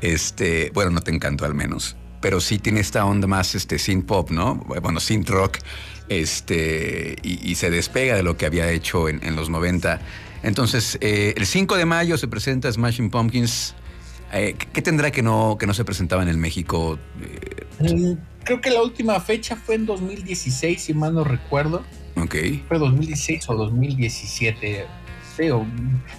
Este, 0.00 0.70
bueno, 0.74 0.90
no 0.90 1.00
te 1.00 1.10
encantó 1.14 1.44
al 1.44 1.54
menos. 1.54 1.96
Pero 2.20 2.40
sí 2.40 2.58
tiene 2.58 2.80
esta 2.80 3.04
onda 3.06 3.26
más 3.26 3.54
este 3.54 3.78
synth 3.78 4.04
pop, 4.06 4.30
¿no? 4.30 4.56
Bueno, 4.82 5.00
synth 5.00 5.28
rock. 5.30 5.58
Este, 6.08 7.16
y, 7.22 7.50
y 7.50 7.54
se 7.54 7.70
despega 7.70 8.16
de 8.16 8.22
lo 8.22 8.36
que 8.36 8.44
había 8.46 8.70
hecho 8.70 9.08
en, 9.08 9.24
en 9.24 9.36
los 9.36 9.48
90. 9.48 10.00
Entonces, 10.42 10.98
eh, 11.00 11.34
el 11.36 11.46
5 11.46 11.76
de 11.76 11.86
mayo 11.86 12.18
se 12.18 12.28
presenta 12.28 12.70
Smashing 12.70 13.10
Pumpkins. 13.10 13.74
Eh, 14.32 14.54
¿qué, 14.72 14.82
tendrá 14.82 15.10
que 15.10 15.22
no, 15.22 15.56
que 15.58 15.66
no 15.66 15.74
se 15.74 15.84
presentaba 15.84 16.22
en 16.22 16.28
el 16.28 16.36
México? 16.36 16.98
Eh, 17.80 18.16
Creo 18.44 18.60
que 18.60 18.70
la 18.70 18.82
última 18.82 19.18
fecha 19.20 19.56
fue 19.56 19.74
en 19.76 19.86
2016, 19.86 20.82
si 20.82 20.94
mal 20.94 21.14
no 21.14 21.24
recuerdo. 21.24 21.84
ok. 22.16 22.34
Fue 22.68 22.78
2016 22.78 23.48
o 23.48 23.54
2017. 23.54 24.86
Sí, 25.36 25.50
o- 25.50 25.66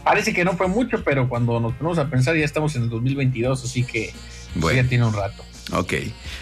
parece 0.03 0.33
que 0.33 0.43
no 0.45 0.53
fue 0.53 0.67
mucho, 0.67 1.03
pero 1.03 1.27
cuando 1.29 1.59
nos 1.59 1.73
ponemos 1.73 1.97
a 1.99 2.09
pensar 2.09 2.35
ya 2.35 2.45
estamos 2.45 2.75
en 2.75 2.83
el 2.83 2.89
2022, 2.89 3.63
así 3.63 3.83
que 3.83 4.13
Bueno. 4.55 4.81
ya 4.81 4.87
tiene 4.87 5.05
un 5.05 5.13
rato. 5.13 5.43
Ok, 5.71 5.93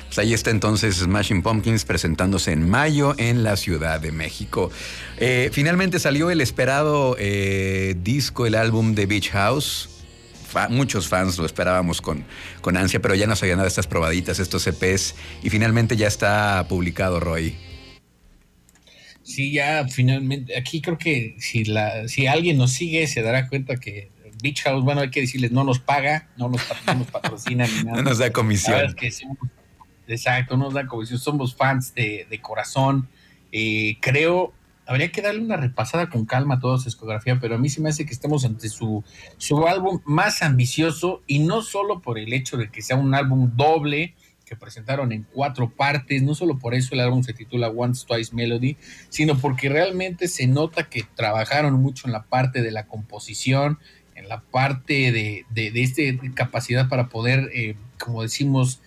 pues 0.07 0.17
ahí 0.17 0.33
está 0.33 0.49
entonces 0.49 0.95
Smashing 0.95 1.43
Pumpkins 1.43 1.85
presentándose 1.85 2.51
en 2.51 2.67
mayo 2.67 3.13
en 3.17 3.43
la 3.43 3.57
Ciudad 3.57 3.99
de 3.99 4.11
México. 4.11 4.71
Eh, 5.17 5.49
finalmente 5.53 5.99
salió 5.99 6.31
el 6.31 6.41
esperado 6.41 7.15
eh, 7.19 7.95
disco, 8.01 8.47
el 8.47 8.55
álbum 8.55 8.95
de 8.95 9.05
Beach 9.05 9.29
House, 9.29 9.89
muchos 10.69 11.07
fans 11.07 11.37
lo 11.37 11.45
esperábamos 11.45 12.01
con, 12.01 12.25
con 12.61 12.75
ansia, 12.75 12.99
pero 13.01 13.13
ya 13.13 13.27
no 13.27 13.35
sabía 13.35 13.55
nada 13.55 13.65
de 13.65 13.69
estas 13.69 13.85
probaditas, 13.85 14.39
estos 14.39 14.65
EPs, 14.65 15.15
y 15.43 15.49
finalmente 15.51 15.95
ya 15.95 16.07
está 16.07 16.65
publicado, 16.67 17.19
Roy. 17.19 17.55
Sí, 19.21 19.51
ya 19.51 19.87
finalmente, 19.87 20.57
aquí 20.57 20.81
creo 20.81 20.97
que 20.97 21.35
si, 21.37 21.65
la, 21.65 22.07
si 22.07 22.25
alguien 22.25 22.57
nos 22.57 22.71
sigue 22.71 23.05
se 23.05 23.21
dará 23.21 23.47
cuenta 23.47 23.77
que 23.77 24.09
Beach 24.41 24.63
House, 24.63 24.83
bueno, 24.83 25.01
hay 25.01 25.09
que 25.09 25.21
decirles, 25.21 25.51
no 25.51 25.63
nos 25.63 25.79
paga, 25.79 26.27
no 26.37 26.49
nos, 26.49 26.61
patrocina 27.11 27.67
ni 27.67 27.83
nada. 27.83 27.97
No 27.97 28.03
nos 28.03 28.17
da 28.17 28.31
comisión. 28.31 28.95
exacto, 30.07 30.57
no 30.57 30.65
nos 30.65 30.73
da 30.73 30.87
comisión, 30.87 31.19
somos 31.19 31.55
fans 31.55 31.93
de, 31.93 32.39
corazón. 32.41 33.07
Eh, 33.51 33.97
creo, 34.01 34.53
habría 34.85 35.11
que 35.11 35.21
darle 35.21 35.41
una 35.41 35.57
repasada 35.57 36.09
con 36.09 36.25
calma 36.25 36.55
a 36.55 36.59
toda 36.59 36.77
su 36.77 36.85
discografía, 36.85 37.39
pero 37.39 37.55
a 37.55 37.57
mí 37.57 37.69
se 37.69 37.81
me 37.81 37.89
hace 37.89 38.05
que 38.05 38.13
estamos 38.13 38.45
ante 38.45 38.69
su, 38.69 39.03
su 39.37 39.67
álbum 39.67 40.01
más 40.05 40.41
ambicioso 40.41 41.21
y 41.27 41.39
no 41.39 41.61
solo 41.61 42.01
por 42.01 42.17
el 42.17 42.33
hecho 42.33 42.57
de 42.57 42.69
que 42.69 42.81
sea 42.81 42.95
un 42.95 43.13
álbum 43.13 43.51
doble, 43.55 44.15
que 44.49 44.55
presentaron 44.55 45.11
en 45.11 45.27
cuatro 45.31 45.69
partes. 45.69 46.23
No 46.23 46.33
solo 46.33 46.57
por 46.57 46.73
eso 46.73 46.95
el 46.95 47.01
álbum 47.01 47.21
se 47.21 47.33
titula 47.33 47.69
Once 47.69 48.03
Twice 48.05 48.35
Melody, 48.35 48.77
sino 49.09 49.37
porque 49.37 49.69
realmente 49.69 50.27
se 50.27 50.47
nota 50.47 50.89
que 50.89 51.05
trabajaron 51.15 51.75
mucho 51.75 52.07
en 52.07 52.13
la 52.13 52.23
parte 52.23 52.63
de 52.63 52.71
la 52.71 52.87
composición, 52.87 53.77
en 54.19 54.27
la 54.27 54.41
parte 54.41 55.11
de, 55.11 55.45
de, 55.49 55.81
esta 55.81 56.01
capacidad 56.33 56.89
para 56.89 57.07
poder, 57.07 57.49
eh, 57.53 57.75
como 57.97 58.21
decimos, 58.21 58.81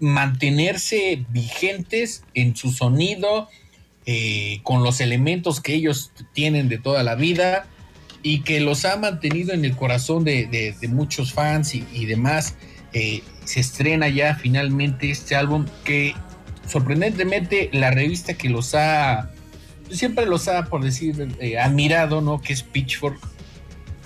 mantenerse 0.00 1.24
vigentes 1.28 2.24
en 2.34 2.56
su 2.56 2.72
sonido, 2.72 3.48
eh, 4.06 4.60
con 4.62 4.82
los 4.82 5.00
elementos 5.00 5.60
que 5.60 5.74
ellos 5.74 6.12
tienen 6.32 6.68
de 6.68 6.78
toda 6.78 7.02
la 7.02 7.14
vida 7.14 7.66
y 8.22 8.40
que 8.40 8.60
los 8.60 8.86
ha 8.86 8.96
mantenido 8.96 9.52
en 9.52 9.64
el 9.64 9.76
corazón 9.76 10.24
de, 10.24 10.74
muchos 10.88 11.32
fans 11.32 11.74
y, 11.74 12.06
demás. 12.06 12.56
Eh, 12.94 13.22
se 13.44 13.60
estrena 13.60 14.08
ya 14.08 14.34
finalmente 14.34 15.10
este 15.10 15.36
álbum 15.36 15.66
que 15.84 16.14
sorprendentemente 16.66 17.68
la 17.72 17.90
revista 17.90 18.34
que 18.34 18.48
los 18.48 18.74
ha, 18.74 19.30
siempre 19.90 20.24
los 20.24 20.48
ha, 20.48 20.64
por 20.66 20.82
decir, 20.82 21.28
admirado, 21.60 22.22
¿no? 22.22 22.40
Que 22.40 22.54
es 22.54 22.62
Pitchfork, 22.62 23.18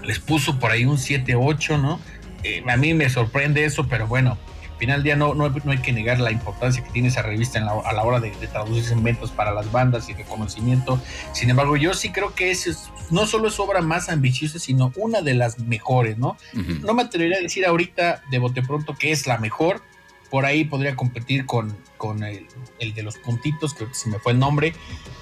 les 0.05 0.19
puso 0.19 0.59
por 0.59 0.71
ahí 0.71 0.85
un 0.85 0.97
7-8, 0.97 1.81
¿no? 1.81 2.01
Eh, 2.45 2.63
a 2.69 2.77
mí 2.77 2.95
me 2.95 3.09
sorprende 3.09 3.65
eso, 3.65 3.87
pero 3.89 4.07
bueno, 4.07 4.37
final 4.83 4.97
del 4.97 5.05
día 5.05 5.17
no, 5.17 5.33
no, 5.35 5.45
hay 5.71 5.79
que 5.79 5.93
negar 5.93 6.19
la 6.19 6.33
importancia 6.33 6.83
que 6.83 6.91
tiene 6.91 7.07
esa 7.07 7.23
revista 7.23 7.61
a 7.61 7.93
la 7.93 8.03
hora 8.03 8.19
de, 8.19 8.33
traducir 8.49 8.83
segmentos 8.83 9.31
para 9.31 9.53
las 9.53 9.71
bandas 9.71 10.09
y 10.09 10.13
reconocimiento. 10.13 11.01
Sin 11.33 11.51
embargo, 11.51 11.77
yo 11.77 11.95
sí 11.95 12.11
creo 12.11 12.35
que 12.35 12.51
es, 12.51 12.91
no 13.09 13.29
solo 13.29 13.47
es 13.47 13.61
obra 13.61 13.81
más 13.81 14.09
ambiciosa, 14.09 14.59
sino 14.59 14.93
una 14.97 15.23
de 15.23 15.35
las 15.35 15.61
mejores, 15.61 16.19
¿no? 16.19 16.37
No 16.53 16.95
me 16.95 17.03
atrevería 17.03 17.39
a 17.39 17.41
decir 17.41 17.65
ahorita 17.65 18.23
de 18.29 18.39
bote 18.41 18.61
pronto 18.63 18.97
que 18.97 19.13
es 19.13 19.29
la 19.29 19.39
mejor. 19.39 19.83
Por 20.33 20.47
ahí 20.47 20.65
podría 20.65 20.97
competir 20.97 21.45
con, 21.45 21.77
con 21.99 22.25
el, 22.25 22.47
de 22.95 23.03
los 23.03 23.19
puntitos, 23.19 23.75
creo 23.75 23.91
que 23.91 23.95
se 23.95 24.09
me 24.09 24.19
fue 24.19 24.33
el 24.33 24.39
nombre, 24.39 24.73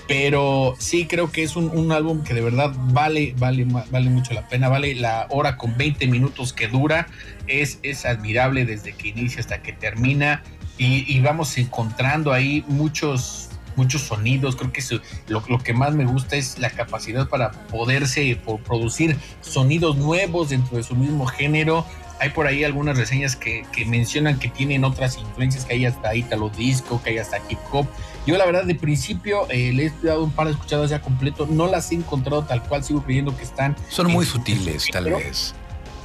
pero 0.07 0.77
sí 0.79 1.07
creo 1.09 1.33
que 1.33 1.43
es 1.43 1.57
un, 1.57 1.91
álbum 1.91 2.23
que 2.23 2.33
de 2.33 2.41
verdad 2.41 2.73
vale, 2.93 3.35
vale, 3.37 3.65
vale 3.65 4.09
mucho 4.09 4.35
la 4.35 4.47
pena, 4.47 4.69
vale 4.69 4.95
la 4.95 5.27
hora 5.31 5.57
con 5.57 5.77
20 5.77 6.07
minutos 6.07 6.53
que 6.53 6.69
dura, 6.69 7.09
es, 7.49 7.81
es 7.83 8.07
admirable 8.07 8.65
desde 8.65 8.93
que 8.93 9.09
inicia 9.09 9.41
hasta 9.41 9.63
que 9.63 9.73
termina 9.73 10.45
y, 10.79 11.21
vamos 11.21 11.59
encontrando 11.59 12.33
ahí 12.33 12.65
muchos, 12.69 13.51
muchos 13.75 14.03
sonidos, 14.03 14.55
creo 14.55 14.73
que 14.73 14.83
lo, 15.27 15.43
lo, 15.49 15.59
que 15.59 15.75
más 15.75 15.93
me 15.93 16.05
gusta 16.05 16.37
es 16.37 16.57
la 16.61 16.71
capacidad 16.71 17.29
para 17.29 17.51
poderse 17.51 18.41
producir 18.65 19.19
sonidos 19.41 19.97
nuevos 19.97 20.51
dentro 20.51 20.77
de 20.77 20.85
su 20.85 20.95
mismo 20.95 21.27
género 21.27 21.85
hay 22.21 22.29
por 22.31 22.47
ahí 22.47 22.65
algunas 22.65 22.99
reseñas 22.99 23.35
que, 23.35 23.65
mencionan 23.87 24.39
que 24.39 24.49
tienen 24.49 24.85
otras 24.85 25.17
influencias, 25.17 25.65
que 25.65 25.73
hay 25.73 25.87
hasta 25.87 26.15
Italo 26.15 26.51
Disco, 26.51 27.03
que 27.03 27.11
hay 27.11 27.19
hasta 27.19 27.39
hip 27.49 27.59
hop. 27.73 27.87
Yo 28.27 28.37
la 28.37 28.45
verdad 28.45 28.65
de 28.65 28.75
principio 28.75 29.49
eh, 29.49 29.73
le 29.73 29.87
he 29.87 29.93
dado 30.03 30.25
un 30.25 30.31
par 30.31 30.47
de 30.47 30.53
escuchadas 30.53 30.91
ya 30.91 31.01
completo, 31.01 31.49
no 31.51 31.67
las 31.67 31.91
he 31.91 31.95
encontrado 31.95 32.45
tal 32.45 32.63
cual, 32.63 32.85
sigo 32.85 33.03
creyendo 33.03 33.35
que 33.35 33.43
están... 33.43 33.75
Son 33.89 34.11
muy 34.13 34.27
sutiles 34.27 34.87
tal 34.93 35.07
vez, 35.07 35.55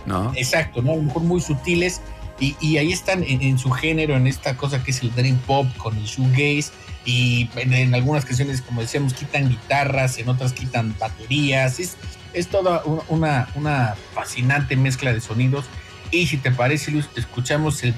¿no? 0.06 0.32
Exacto, 0.36 0.82
¿no? 0.82 0.94
A 0.94 0.96
lo 0.96 1.04
mejor 1.04 1.24
muy 1.24 1.42
sutiles 1.42 2.02
y, 2.40 2.78
ahí 2.78 2.94
están 2.94 3.24
en, 3.24 3.58
su 3.58 3.70
género, 3.72 4.16
en 4.16 4.28
esta 4.28 4.56
cosa 4.56 4.84
que 4.84 4.92
es 4.92 5.02
el 5.02 5.14
dream 5.14 5.38
pop 5.40 5.68
con 5.78 5.98
el 5.98 6.04
shoegaze 6.04 6.72
y 7.04 7.50
en, 7.58 7.94
algunas 7.94 8.24
canciones, 8.24 8.62
como 8.62 8.82
decíamos, 8.82 9.14
quitan 9.14 9.50
guitarras, 9.50 10.18
en 10.18 10.30
otras 10.30 10.54
quitan 10.54 10.96
baterías, 10.98 11.80
es, 11.80 11.98
es 12.34 12.48
toda 12.48 12.84
una, 13.10 13.50
una 13.56 13.96
fascinante 14.14 14.78
mezcla 14.78 15.12
de 15.14 15.20
sonidos 15.20 15.66
y 16.12 16.28
si 16.28 16.38
te 16.38 16.52
parece, 16.52 16.92
Luz, 16.92 17.10
escuchamos 17.16 17.84
el, 17.84 17.94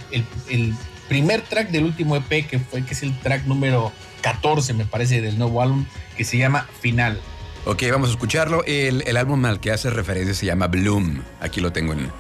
primer 1.08 1.42
track 1.42 1.70
del 1.70 1.86
último 1.86 2.18
EP, 2.18 2.48
que 2.48 2.60
fue 2.60 2.84
que 2.84 2.94
es 2.94 3.02
el 3.04 3.18
track 3.20 3.46
número 3.46 3.94
14, 4.22 4.74
me 4.74 4.86
parece, 4.86 5.22
del 5.22 5.38
nuevo 5.38 5.62
álbum, 5.62 5.86
que 6.18 6.24
se 6.24 6.38
llama 6.38 6.68
Final. 6.82 7.20
Ok, 7.66 7.84
vamos 7.92 8.10
a 8.10 8.12
escucharlo. 8.12 8.64
El, 8.66 9.16
álbum 9.16 9.44
al 9.46 9.60
que 9.60 9.72
hace 9.72 9.90
referencia 9.90 10.34
se 10.34 10.46
llama 10.46 10.68
Bloom. 10.68 11.22
Aquí 11.42 11.62
lo 11.62 11.72
tengo 11.72 11.94
en. 11.94 12.12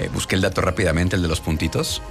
Eh, 0.00 0.08
busqué 0.12 0.34
el 0.34 0.40
dato 0.40 0.60
rápidamente, 0.60 1.16
el 1.16 1.22
de 1.22 1.28
los 1.28 1.40
puntitos. 1.40 2.02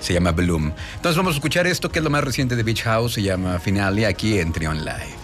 Se 0.00 0.12
llama 0.12 0.32
Bloom. 0.32 0.72
Entonces 0.96 1.16
vamos 1.16 1.34
a 1.34 1.36
escuchar 1.36 1.66
esto, 1.66 1.90
que 1.90 1.98
es 1.98 2.04
lo 2.04 2.10
más 2.10 2.24
reciente 2.24 2.56
de 2.56 2.62
Beach 2.62 2.82
House. 2.82 3.14
Se 3.14 3.22
llama 3.22 3.58
Finale, 3.58 4.06
aquí 4.06 4.38
en 4.38 4.52
Trion 4.52 4.84
Live. 4.84 5.16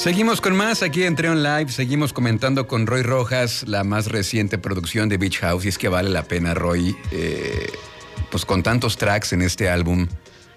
Seguimos 0.00 0.40
con 0.40 0.56
más 0.56 0.82
aquí 0.82 1.02
en 1.02 1.14
Treon 1.14 1.42
Live, 1.42 1.68
seguimos 1.72 2.14
comentando 2.14 2.66
con 2.66 2.86
Roy 2.86 3.02
Rojas 3.02 3.68
la 3.68 3.84
más 3.84 4.06
reciente 4.06 4.56
producción 4.56 5.10
de 5.10 5.18
Beach 5.18 5.40
House 5.40 5.66
y 5.66 5.68
es 5.68 5.76
que 5.76 5.90
vale 5.90 6.08
la 6.08 6.22
pena 6.22 6.54
Roy, 6.54 6.96
eh, 7.10 7.70
pues 8.30 8.46
con 8.46 8.62
tantos 8.62 8.96
tracks 8.96 9.34
en 9.34 9.42
este 9.42 9.68
álbum 9.68 10.08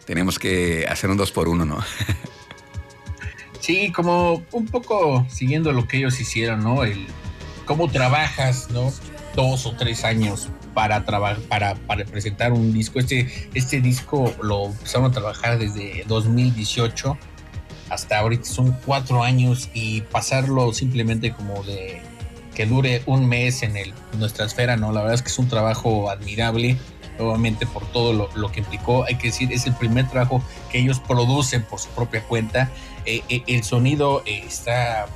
tenemos 0.06 0.40
que 0.40 0.86
hacer 0.88 1.10
un 1.10 1.18
dos 1.18 1.34
por 1.34 1.50
uno, 1.50 1.66
¿no? 1.66 1.80
Sí, 3.60 3.92
como 3.92 4.46
un 4.54 4.66
poco 4.68 5.28
siguiendo 5.30 5.74
lo 5.74 5.90
que 5.90 5.98
ellos 5.98 6.22
hicieron, 6.22 6.64
¿no? 6.64 6.86
El 6.86 7.06
cómo 7.66 7.92
trabajas, 7.92 8.70
¿no? 8.70 8.94
Dos 9.36 9.66
o 9.66 9.76
tres 9.76 10.06
años 10.06 10.48
para, 10.74 11.06
para, 11.06 11.76
para 11.76 12.06
presentar 12.06 12.54
un 12.54 12.72
disco. 12.72 13.00
Este, 13.00 13.50
este 13.54 13.82
disco 13.82 14.34
lo 14.42 14.68
empezaron 14.68 15.12
a 15.12 15.14
trabajar 15.14 15.60
desde 15.60 16.06
2018 16.08 17.18
hasta 17.94 18.20
ahorita 18.20 18.46
son 18.46 18.76
cuatro 18.86 19.24
años 19.24 19.70
y 19.74 20.02
pasarlo 20.02 20.74
simplemente 20.74 21.32
como 21.32 21.64
de 21.64 22.02
que 22.54 22.66
dure 22.66 23.02
un 23.06 23.28
mes 23.28 23.64
en, 23.64 23.74
nuestra 24.18 24.46
esfera, 24.46 24.78
no, 24.78 24.92
la 24.92 25.02
verdad 25.02 25.16
es 25.16 25.22
que 25.22 25.30
es 25.30 25.40
un 25.40 25.48
trabajo 25.48 26.10
admirable, 26.10 26.78
nuevamente 27.18 27.66
por 27.66 27.86
todo 27.88 28.30
lo, 28.36 28.52
que 28.52 28.60
implicó, 28.60 29.06
hay 29.06 29.16
que 29.16 29.28
decir, 29.28 29.52
es 29.52 29.66
el 29.66 29.74
primer 29.74 30.08
trabajo 30.10 30.44
que 30.72 30.80
ellos 30.80 31.00
producen 31.00 31.64
por 31.64 31.80
su 31.80 31.90
propia 31.90 32.24
cuenta, 32.24 32.70
eh, 33.06 33.24
eh, 33.30 33.44
el 33.48 33.64
sonido 33.64 34.24
eh, 34.26 34.44
está, 34.48 35.08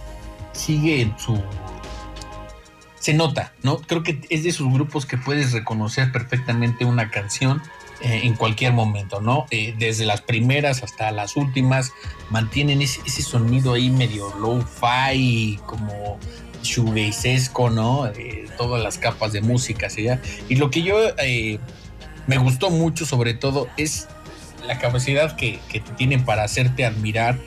sigue 0.53 1.01
en 1.01 1.17
su... 1.19 1.41
Se 2.99 3.13
nota, 3.13 3.53
¿no? 3.63 3.77
Creo 3.77 4.03
que 4.03 4.19
es 4.29 4.43
de 4.43 4.49
esos 4.49 4.67
grupos 4.73 5.05
que 5.05 5.17
puedes 5.17 5.53
reconocer 5.53 6.11
perfectamente 6.11 6.83
una 6.83 7.09
canción 7.09 7.61
eh, 8.01 8.21
en 8.23 8.35
cualquier 8.35 8.73
momento, 8.73 9.21
¿no? 9.21 9.47
Eh, 9.49 9.73
desde 9.77 10.05
las 10.05 10.21
primeras 10.21 10.83
hasta 10.83 11.11
las 11.11 11.35
últimas, 11.35 11.93
mantienen 12.29 12.81
ese, 12.81 13.21
sonido 13.21 13.73
ahí 13.73 13.89
medio 13.89 14.33
low-fi, 14.35 15.59
como 15.65 16.19
shoegazesco, 16.61 17.71
¿no? 17.71 18.05
Eh, 18.07 18.45
todas 18.57 18.83
las 18.83 18.99
capas 18.99 19.33
de 19.33 19.41
música, 19.41 19.89
¿sí? 19.89 20.07
Y 20.47 20.55
lo 20.57 20.69
que 20.69 20.83
yo 20.83 20.95
me 22.27 22.37
gustó 22.37 22.69
mucho, 22.69 23.05
sobre 23.05 23.33
todo, 23.33 23.67
es 23.77 24.07
la 24.67 24.77
capacidad 24.77 25.35
que, 25.35 25.59
que 25.69 25.79
tienen 25.79 26.23
para 26.23 26.43
hacerte 26.43 26.85
admirar 26.85 27.39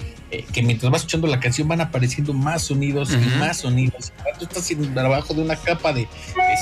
que 0.53 0.63
mientras 0.63 0.91
vas 0.93 1.01
escuchando 1.01 1.27
la 1.27 1.41
canción 1.41 1.67
van 1.67 1.81
apareciendo 1.81 2.33
más 2.33 2.63
sonidos 2.63 3.13
y 3.13 3.39
más 3.39 3.59
sonidos. 3.59 4.13
Tú 4.39 4.45
estás 4.45 4.69
debajo 4.69 5.35
de 5.35 5.43
una 5.43 5.57
capa 5.57 5.93
de, 5.93 6.09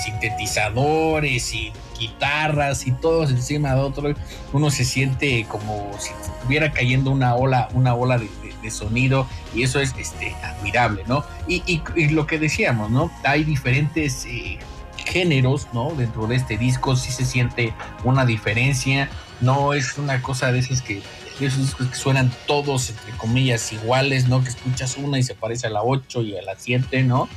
sintetizadores 0.04 1.54
y 1.54 1.72
guitarras 1.98 2.86
y 2.86 2.92
todos 2.92 3.30
encima 3.30 3.74
de 3.74 3.80
otro. 3.80 4.14
Uno 4.52 4.70
se 4.70 4.84
siente 4.84 5.46
como 5.48 5.90
si 5.98 6.10
estuviera 6.10 6.72
cayendo 6.72 7.10
una 7.10 7.34
ola, 7.34 7.68
una 7.74 7.94
ola 7.94 8.18
de, 8.18 8.28
sonido 8.70 9.26
y 9.54 9.62
eso 9.62 9.80
es 9.80 9.94
este, 9.98 10.34
admirable, 10.42 11.02
¿no? 11.06 11.24
Y, 11.46 11.80
lo 12.10 12.26
que 12.26 12.38
decíamos, 12.38 12.90
¿no? 12.90 13.10
Hay 13.24 13.42
diferentes 13.42 14.26
eh, 14.26 14.58
géneros, 15.06 15.68
¿no? 15.72 15.94
Dentro 15.94 16.26
de 16.26 16.36
este 16.36 16.58
disco 16.58 16.94
sí 16.94 17.10
se 17.10 17.24
siente 17.24 17.72
una 18.04 18.26
diferencia, 18.26 19.08
no 19.40 19.72
es 19.72 19.96
una 19.96 20.20
cosa 20.20 20.52
de 20.52 20.58
esas 20.58 20.82
que 20.82 21.02
esos 21.40 21.60
discos 21.60 21.86
que 21.88 21.96
suenan 21.96 22.32
todos, 22.46 22.90
entre 22.90 23.12
comillas, 23.12 23.72
iguales, 23.72 24.28
¿no? 24.28 24.42
Que 24.42 24.50
escuchas 24.50 24.96
una 24.96 25.18
y 25.18 25.22
se 25.22 25.34
parece 25.34 25.68
a 25.68 25.70
la 25.70 25.82
8 25.82 26.22
y 26.22 26.36
a 26.36 26.42
la 26.42 26.56
7, 26.56 27.04
¿no? 27.04 27.28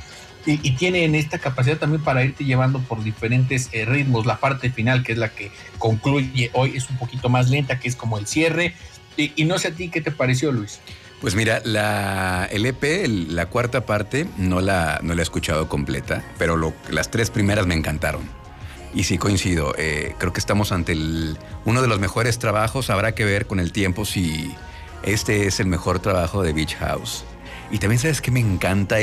Y, 0.44 0.58
y 0.66 0.72
tienen 0.72 1.14
esta 1.14 1.38
capacidad 1.38 1.78
también 1.78 2.02
para 2.02 2.24
irte 2.24 2.44
llevando 2.44 2.80
por 2.80 3.02
diferentes 3.02 3.68
eh, 3.72 3.84
ritmos. 3.84 4.26
La 4.26 4.38
parte 4.38 4.70
final, 4.70 5.02
que 5.04 5.12
es 5.12 5.18
la 5.18 5.28
que 5.28 5.50
concluye 5.78 6.50
hoy, 6.54 6.76
es 6.76 6.90
un 6.90 6.96
poquito 6.96 7.28
más 7.28 7.50
lenta, 7.50 7.78
que 7.78 7.88
es 7.88 7.96
como 7.96 8.18
el 8.18 8.26
cierre. 8.26 8.74
Y, 9.16 9.44
no 9.44 9.58
sé 9.58 9.68
a 9.68 9.70
ti 9.72 9.88
qué 9.88 10.00
te 10.00 10.10
pareció, 10.10 10.52
Luis. 10.52 10.80
Pues 11.20 11.34
mira, 11.34 11.60
la, 11.64 12.48
el 12.50 12.66
EP, 12.66 13.06
la 13.28 13.46
cuarta 13.46 13.86
parte, 13.86 14.26
no 14.38 14.60
la, 14.60 14.98
no 15.02 15.14
la 15.14 15.20
he 15.20 15.22
escuchado 15.22 15.68
completa, 15.68 16.24
pero 16.38 16.56
lo, 16.56 16.72
las 16.90 17.10
tres 17.10 17.30
primeras 17.30 17.66
me 17.66 17.74
encantaron. 17.74 18.22
Y 18.94 19.04
sí 19.04 19.18
coincido, 19.18 19.74
eh, 19.78 20.14
creo 20.18 20.32
que 20.32 20.40
estamos 20.40 20.72
ante 20.72 20.92
el, 20.92 21.38
uno 21.64 21.80
de 21.80 21.88
los 21.88 22.00
mejores 22.00 22.38
trabajos. 22.38 22.90
Habrá 22.90 23.14
que 23.14 23.24
ver 23.24 23.46
con 23.46 23.60
el 23.60 23.72
tiempo 23.72 24.04
si 24.04 24.54
este 25.02 25.46
es 25.46 25.60
el 25.60 25.66
mejor 25.66 26.00
trabajo 26.00 26.42
de 26.42 26.52
Beach 26.52 26.76
House. 26.76 27.24
Y 27.70 27.78
también 27.78 27.98
sabes 27.98 28.20
que 28.20 28.30
me 28.30 28.40
encanta 28.40 29.00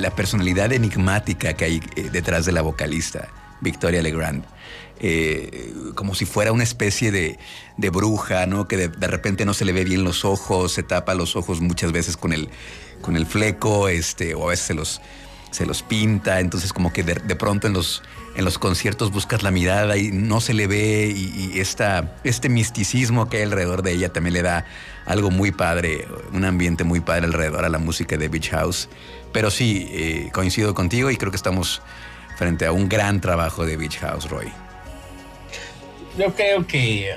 la 0.00 0.10
personalidad 0.10 0.72
enigmática 0.72 1.54
que 1.54 1.64
hay 1.64 1.82
eh, 1.96 2.08
detrás 2.10 2.46
de 2.46 2.52
la 2.52 2.62
vocalista, 2.62 3.28
Victoria 3.60 4.02
Legrand. 4.02 4.44
Eh, 5.00 5.72
como 5.94 6.14
si 6.14 6.24
fuera 6.24 6.50
una 6.50 6.64
especie 6.64 7.12
de, 7.12 7.38
bruja, 7.90 8.46
¿no? 8.46 8.66
Que 8.66 8.88
de, 8.88 9.06
repente 9.06 9.44
no 9.44 9.54
se 9.54 9.64
le 9.64 9.72
ve 9.72 9.84
bien 9.84 10.02
los 10.02 10.24
ojos, 10.24 10.72
se 10.72 10.82
tapa 10.82 11.14
los 11.14 11.36
ojos 11.36 11.60
muchas 11.60 11.92
veces 11.92 12.16
con 12.16 12.32
el, 12.32 12.48
con 13.00 13.16
el 13.16 13.26
fleco, 13.26 13.88
este, 13.88 14.34
o 14.34 14.46
a 14.46 14.50
veces 14.50 14.66
se 14.66 14.74
los, 14.74 15.00
se 15.50 15.66
los 15.66 15.82
pinta, 15.82 16.40
entonces 16.40 16.72
como 16.72 16.92
que 16.92 17.04
de, 17.04 17.36
pronto 17.36 17.68
en 17.68 17.74
los, 17.74 18.02
en 18.36 18.44
los 18.44 18.58
conciertos 18.58 19.12
buscas 19.12 19.42
la 19.42 19.50
mirada 19.50 19.96
y 19.96 20.10
no 20.10 20.40
se 20.40 20.52
le 20.52 20.66
ve 20.66 21.12
y, 21.14 21.60
este 21.60 22.48
misticismo 22.48 23.28
que 23.28 23.38
hay 23.38 23.42
alrededor 23.44 23.82
de 23.82 23.92
ella 23.92 24.12
también 24.12 24.34
le 24.34 24.42
da 24.42 24.64
algo 25.06 25.30
muy 25.30 25.52
padre, 25.52 26.06
un 26.32 26.44
ambiente 26.44 26.84
muy 26.84 27.00
padre 27.00 27.26
alrededor 27.26 27.64
a 27.64 27.68
la 27.68 27.78
música 27.78 28.16
de 28.16 28.28
Beach 28.28 28.50
House. 28.50 28.88
Pero 29.32 29.50
sí, 29.50 29.88
eh, 29.90 30.30
coincido 30.32 30.74
contigo 30.74 31.10
y 31.10 31.16
creo 31.16 31.30
que 31.30 31.36
estamos 31.36 31.82
frente 32.36 32.66
a 32.66 32.72
un 32.72 32.88
gran 32.88 33.20
trabajo 33.20 33.66
de 33.66 33.76
Beach 33.76 33.98
House, 33.98 34.28
Roy. 34.30 34.50
Yo 36.16 36.34
creo 36.34 36.66
que 36.66 37.16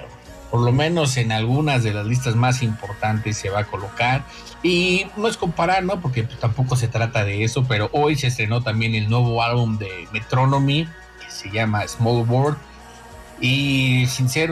por 0.51 0.59
lo 0.59 0.73
menos 0.73 1.15
en 1.15 1.31
algunas 1.31 1.81
de 1.81 1.93
las 1.93 2.05
listas 2.05 2.35
más 2.35 2.61
importantes 2.61 3.37
se 3.37 3.49
va 3.49 3.61
a 3.61 3.65
colocar. 3.65 4.23
Y 4.61 5.07
no 5.15 5.27
es 5.27 5.37
comparar, 5.37 5.83
¿no? 5.83 6.01
Porque 6.01 6.23
tampoco 6.23 6.75
se 6.75 6.89
trata 6.89 7.23
de 7.23 7.43
eso, 7.43 7.63
pero 7.67 7.89
hoy 7.93 8.17
se 8.17 8.27
estrenó 8.27 8.61
también 8.61 8.93
el 8.93 9.09
nuevo 9.09 9.41
álbum 9.41 9.77
de 9.77 10.07
Metronomy, 10.11 10.85
que 11.19 11.31
se 11.31 11.49
llama 11.49 11.87
Small 11.87 12.27
World. 12.27 12.57
Y 13.39 14.05
sin 14.07 14.29
ser 14.29 14.51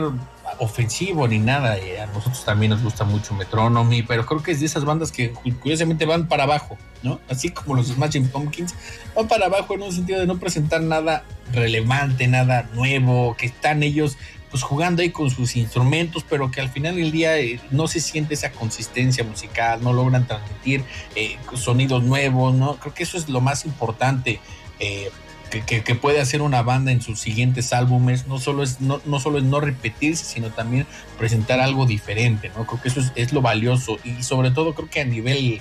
ofensivo 0.60 1.26
ni 1.26 1.38
nada, 1.38 1.78
eh, 1.78 2.00
a 2.00 2.06
nosotros 2.06 2.44
también 2.44 2.70
nos 2.70 2.82
gusta 2.82 3.04
mucho 3.04 3.34
Metronomy, 3.34 4.02
pero 4.02 4.26
creo 4.26 4.42
que 4.42 4.52
es 4.52 4.60
de 4.60 4.66
esas 4.66 4.84
bandas 4.84 5.10
que 5.10 5.32
curiosamente 5.32 6.04
van 6.04 6.28
para 6.28 6.44
abajo, 6.44 6.78
¿no? 7.02 7.18
Así 7.28 7.50
como 7.50 7.74
los 7.74 7.88
Smashing 7.88 8.28
Pumpkins, 8.28 8.74
van 9.16 9.26
para 9.26 9.46
abajo 9.46 9.74
en 9.74 9.82
un 9.82 9.92
sentido 9.92 10.20
de 10.20 10.26
no 10.26 10.38
presentar 10.38 10.82
nada 10.82 11.24
relevante, 11.52 12.28
nada 12.28 12.68
nuevo, 12.74 13.34
que 13.36 13.46
están 13.46 13.82
ellos 13.82 14.16
pues 14.50 14.62
jugando 14.62 15.02
ahí 15.02 15.10
con 15.10 15.30
sus 15.30 15.56
instrumentos, 15.56 16.24
pero 16.28 16.50
que 16.50 16.60
al 16.60 16.70
final 16.70 16.96
del 16.96 17.12
día 17.12 17.38
eh, 17.38 17.60
no 17.70 17.86
se 17.86 18.00
siente 18.00 18.34
esa 18.34 18.50
consistencia 18.50 19.24
musical, 19.24 19.82
no 19.82 19.92
logran 19.92 20.26
transmitir 20.26 20.84
eh, 21.14 21.38
sonidos 21.54 22.02
nuevos, 22.02 22.52
¿no? 22.54 22.76
Creo 22.76 22.92
que 22.92 23.04
eso 23.04 23.16
es 23.16 23.28
lo 23.28 23.40
más 23.40 23.64
importante. 23.64 24.40
Eh, 24.80 25.10
que, 25.50 25.94
puede 25.94 26.20
hacer 26.20 26.42
una 26.42 26.62
banda 26.62 26.92
en 26.92 27.02
sus 27.02 27.18
siguientes 27.18 27.72
álbumes, 27.72 28.26
no 28.26 28.38
solo 28.38 28.62
es 28.62 28.80
no, 28.80 29.00
no 29.04 29.18
solo 29.20 29.38
es 29.38 29.44
no 29.44 29.60
repetirse, 29.60 30.24
sino 30.24 30.50
también 30.50 30.86
presentar 31.18 31.60
algo 31.60 31.86
diferente, 31.86 32.50
¿no? 32.56 32.66
Creo 32.66 32.80
que 32.80 32.88
eso 32.88 33.00
es, 33.00 33.12
es 33.16 33.32
lo 33.32 33.42
valioso 33.42 33.98
y 34.04 34.22
sobre 34.22 34.50
todo 34.52 34.74
creo 34.74 34.88
que 34.88 35.00
a 35.00 35.04
nivel, 35.04 35.60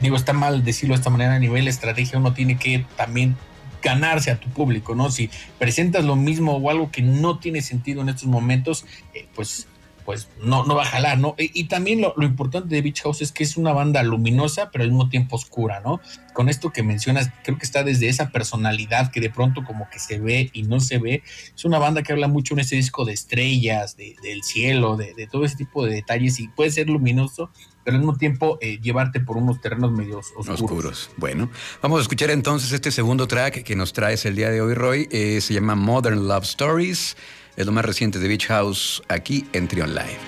digo, 0.00 0.16
está 0.16 0.32
mal 0.32 0.64
decirlo 0.64 0.94
de 0.94 0.98
esta 0.98 1.10
manera, 1.10 1.34
a 1.34 1.38
nivel 1.38 1.68
estrategia 1.68 2.18
uno 2.18 2.32
tiene 2.32 2.58
que 2.58 2.86
también 2.96 3.36
ganarse 3.82 4.30
a 4.30 4.40
tu 4.40 4.48
público, 4.48 4.94
¿no? 4.94 5.10
Si 5.10 5.30
presentas 5.58 6.04
lo 6.04 6.16
mismo 6.16 6.56
o 6.56 6.70
algo 6.70 6.90
que 6.90 7.02
no 7.02 7.38
tiene 7.38 7.62
sentido 7.62 8.02
en 8.02 8.08
estos 8.08 8.26
momentos, 8.26 8.84
eh, 9.14 9.26
pues 9.34 9.68
pues 10.08 10.26
no, 10.42 10.64
no 10.64 10.74
va 10.74 10.84
a 10.84 10.86
jalar, 10.86 11.18
¿no? 11.18 11.34
Y, 11.36 11.64
también 11.64 12.00
lo, 12.00 12.14
importante 12.22 12.74
de 12.74 12.80
Beach 12.80 13.02
House 13.02 13.20
es 13.20 13.30
que 13.30 13.44
es 13.44 13.58
una 13.58 13.74
banda 13.74 14.02
luminosa, 14.02 14.70
pero 14.70 14.84
al 14.84 14.88
mismo 14.88 15.10
tiempo 15.10 15.36
oscura, 15.36 15.80
¿no? 15.80 16.00
Con 16.32 16.48
esto 16.48 16.72
que 16.72 16.82
mencionas, 16.82 17.28
creo 17.44 17.58
que 17.58 17.66
está 17.66 17.84
desde 17.84 18.08
esa 18.08 18.30
personalidad 18.30 19.10
que 19.10 19.20
de 19.20 19.28
pronto 19.28 19.64
como 19.64 19.86
que 19.90 19.98
se 19.98 20.18
ve 20.18 20.48
y 20.54 20.62
no 20.62 20.80
se 20.80 20.96
ve. 20.96 21.22
Es 21.54 21.66
una 21.66 21.78
banda 21.78 22.02
que 22.02 22.14
habla 22.14 22.26
mucho 22.26 22.54
en 22.54 22.60
ese 22.60 22.74
disco 22.74 23.04
de 23.04 23.12
estrellas, 23.12 23.98
del 23.98 24.42
cielo, 24.44 24.96
de, 24.96 25.28
todo 25.30 25.44
ese 25.44 25.56
tipo 25.56 25.84
de 25.84 25.96
detalles 25.96 26.40
y 26.40 26.48
puede 26.48 26.70
ser 26.70 26.88
luminoso, 26.88 27.50
pero 27.84 27.98
al 27.98 28.00
mismo 28.00 28.16
tiempo 28.16 28.56
eh, 28.62 28.78
llevarte 28.80 29.20
por 29.20 29.36
unos 29.36 29.60
terrenos 29.60 29.92
medios 29.92 30.32
oscuros. 30.38 30.62
oscuros. 30.62 31.10
Bueno, 31.18 31.50
vamos 31.82 31.98
a 31.98 32.02
escuchar 32.02 32.30
entonces 32.30 32.72
este 32.72 32.92
segundo 32.92 33.28
track 33.28 33.62
que 33.62 33.76
nos 33.76 33.92
traes 33.92 34.24
el 34.24 34.36
día 34.36 34.48
de 34.48 34.62
hoy, 34.62 34.72
Roy. 34.72 35.06
Eh, 35.10 35.42
se 35.42 35.52
llama 35.52 35.74
Modern 35.74 36.26
Love 36.26 36.44
Stories. 36.44 37.14
Es 37.58 37.66
lo 37.66 37.72
más 37.72 37.84
reciente 37.84 38.20
de 38.20 38.28
Beach 38.28 38.46
House 38.46 39.02
aquí 39.08 39.44
en 39.52 39.66
Trion 39.66 39.92
Live. 39.92 40.27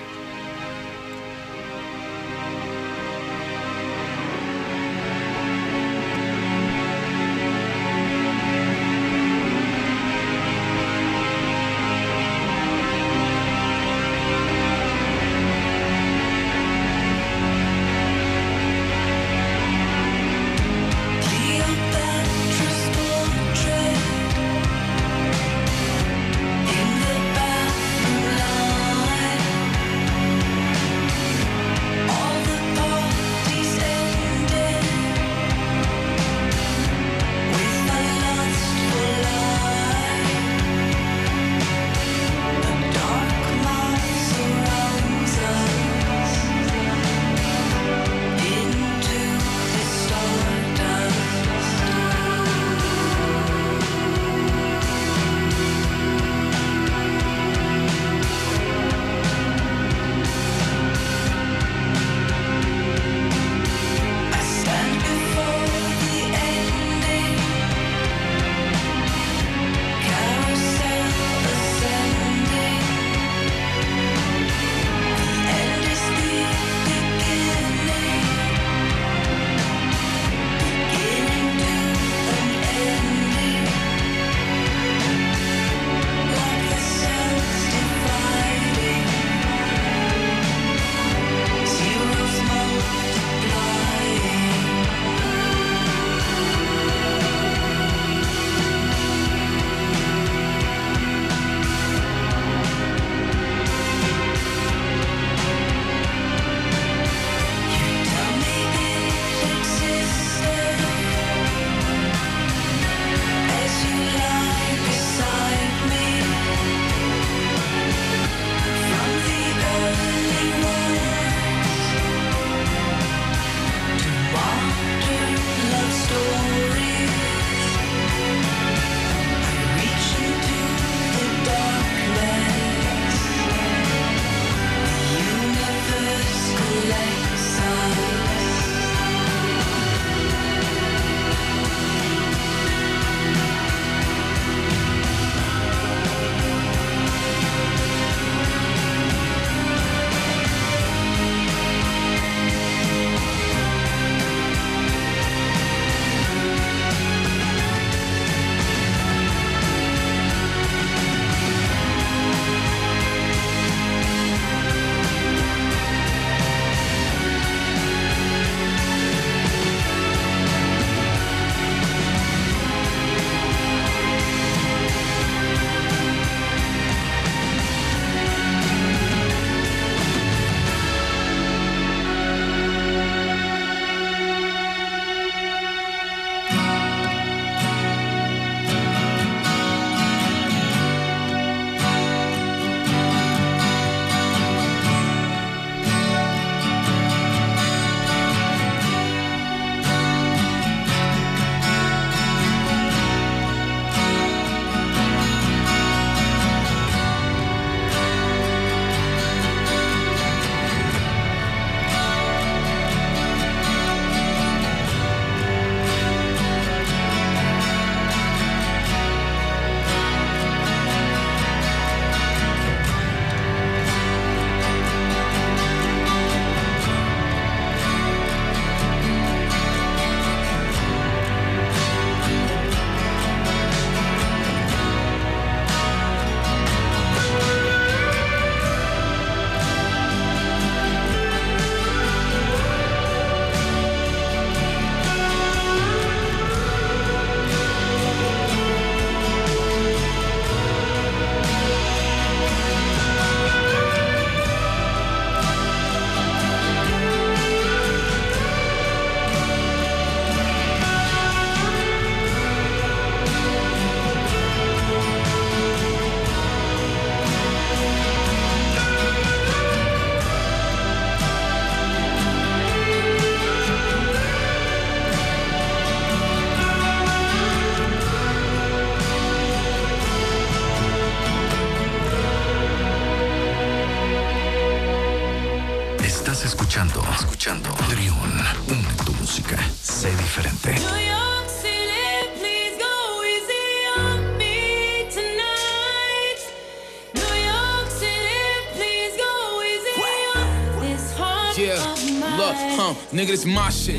Nigga, 303.12 303.28
this 303.28 303.44
my 303.44 303.70
shit. 303.70 303.98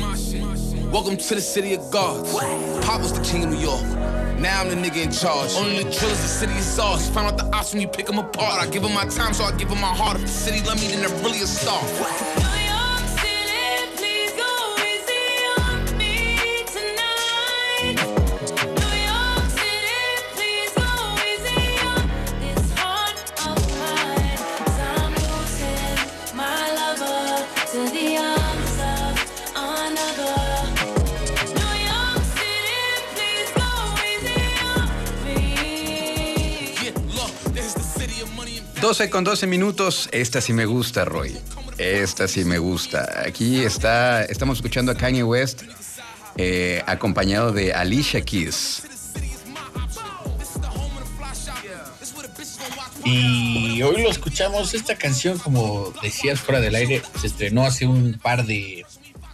Welcome 0.90 1.16
to 1.16 1.34
the 1.34 1.40
city 1.40 1.74
of 1.74 1.90
gods. 1.90 2.32
Pop 2.84 3.00
was 3.00 3.12
the 3.12 3.22
king 3.22 3.44
of 3.44 3.50
New 3.50 3.58
York. 3.58 3.82
Now 4.38 4.62
I'm 4.62 4.68
the 4.68 4.74
nigga 4.74 5.04
in 5.04 5.12
charge. 5.12 5.54
Only 5.54 5.84
the 5.84 5.90
drillers, 5.90 6.20
the 6.20 6.28
city 6.28 6.52
is 6.54 6.78
ours. 6.78 7.08
Found 7.10 7.28
out 7.28 7.36
the 7.36 7.56
ops 7.56 7.72
when 7.72 7.82
you 7.82 7.88
pick 7.88 8.06
them 8.06 8.18
apart. 8.18 8.60
I 8.60 8.70
give 8.70 8.82
them 8.82 8.94
my 8.94 9.04
time, 9.06 9.34
so 9.34 9.44
I 9.44 9.52
give 9.56 9.68
them 9.68 9.80
my 9.80 9.94
heart. 9.94 10.16
If 10.16 10.22
the 10.22 10.28
city 10.28 10.66
love 10.66 10.80
me, 10.80 10.88
then 10.88 11.00
they're 11.00 11.24
really 11.24 11.42
a 11.42 11.46
star. 11.46 11.80
12 38.92 39.08
con 39.08 39.24
12 39.24 39.46
minutos. 39.46 40.10
Esta 40.12 40.42
sí 40.42 40.52
me 40.52 40.66
gusta, 40.66 41.06
Roy. 41.06 41.34
Esta 41.78 42.28
sí 42.28 42.44
me 42.44 42.58
gusta. 42.58 43.22
Aquí 43.26 43.62
está, 43.62 44.22
estamos 44.22 44.58
escuchando 44.58 44.92
a 44.92 44.94
Kanye 44.94 45.22
West 45.22 45.62
eh, 46.36 46.82
acompañado 46.84 47.52
de 47.52 47.72
Alicia 47.72 48.20
Keys. 48.20 48.82
Y 53.06 53.80
hoy 53.80 54.02
lo 54.02 54.10
escuchamos, 54.10 54.74
esta 54.74 54.94
canción, 54.98 55.38
como 55.38 55.94
decías 56.02 56.38
fuera 56.40 56.60
del 56.60 56.74
aire, 56.74 57.00
se 57.18 57.28
estrenó 57.28 57.64
hace 57.64 57.86
un 57.86 58.20
par 58.22 58.44
de, 58.44 58.84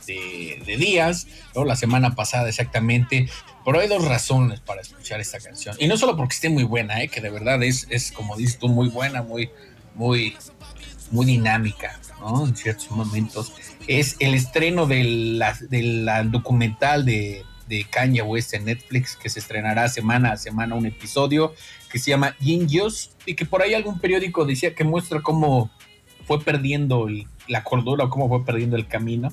de- 0.08 0.62
de 0.66 0.76
días, 0.76 1.26
¿no? 1.54 1.64
la 1.64 1.76
semana 1.76 2.14
pasada 2.16 2.48
exactamente, 2.48 3.28
pero 3.64 3.78
hay 3.78 3.86
dos 3.88 4.04
razones 4.04 4.58
para 4.60 4.80
escuchar 4.80 5.20
esta 5.20 5.38
canción. 5.38 5.76
Y 5.78 5.86
no 5.86 5.96
solo 5.96 6.16
porque 6.16 6.34
esté 6.34 6.48
muy 6.48 6.64
buena, 6.64 7.00
¿eh? 7.02 7.08
que 7.08 7.20
de 7.20 7.30
verdad 7.30 7.62
es, 7.62 7.86
es, 7.90 8.10
como 8.10 8.36
dices 8.36 8.58
tú, 8.58 8.68
muy 8.68 8.88
buena, 8.88 9.22
muy, 9.22 9.50
muy, 9.94 10.36
muy 11.10 11.26
dinámica, 11.26 12.00
¿no? 12.20 12.44
En 12.46 12.56
ciertos 12.56 12.90
momentos. 12.90 13.52
Es 13.86 14.16
el 14.18 14.34
estreno 14.34 14.86
del 14.86 15.42
del 15.70 16.08
documental 16.30 17.04
de, 17.04 17.42
de 17.68 17.84
Kanye 17.84 18.22
West 18.22 18.54
en 18.54 18.64
Netflix, 18.64 19.16
que 19.16 19.28
se 19.28 19.38
estrenará 19.40 19.88
semana 19.88 20.32
a 20.32 20.36
semana 20.36 20.74
un 20.74 20.86
episodio 20.86 21.54
que 21.90 21.98
se 21.98 22.10
llama 22.10 22.34
Genius 22.40 23.10
y 23.26 23.34
que 23.34 23.44
por 23.46 23.62
ahí 23.62 23.72
algún 23.74 23.98
periódico 23.98 24.44
decía 24.44 24.74
que 24.74 24.84
muestra 24.84 25.20
cómo 25.22 25.70
fue 26.26 26.42
perdiendo 26.42 27.08
el- 27.08 27.26
la 27.46 27.64
cordura 27.64 28.04
o 28.04 28.10
cómo 28.10 28.28
fue 28.28 28.44
perdiendo 28.44 28.76
el 28.76 28.86
camino. 28.86 29.32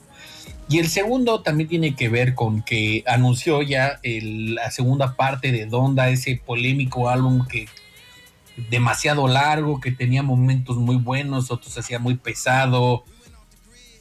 Y 0.68 0.80
el 0.80 0.88
segundo 0.90 1.42
también 1.42 1.70
tiene 1.70 1.96
que 1.96 2.10
ver 2.10 2.34
con 2.34 2.64
que 2.64 3.04
anunció 3.06 3.62
ya 3.62 4.00
el- 4.02 4.56
la 4.56 4.72
segunda 4.72 5.16
parte 5.16 5.52
de 5.52 5.68
Donda, 5.68 6.10
ese 6.10 6.42
polémico 6.44 7.08
álbum 7.10 7.46
que 7.48 7.68
demasiado 8.70 9.28
largo, 9.28 9.80
que 9.80 9.92
tenía 9.92 10.24
momentos 10.24 10.78
muy 10.78 10.96
buenos, 10.96 11.52
otros 11.52 11.78
hacía 11.78 12.00
muy 12.00 12.16
pesado. 12.16 13.04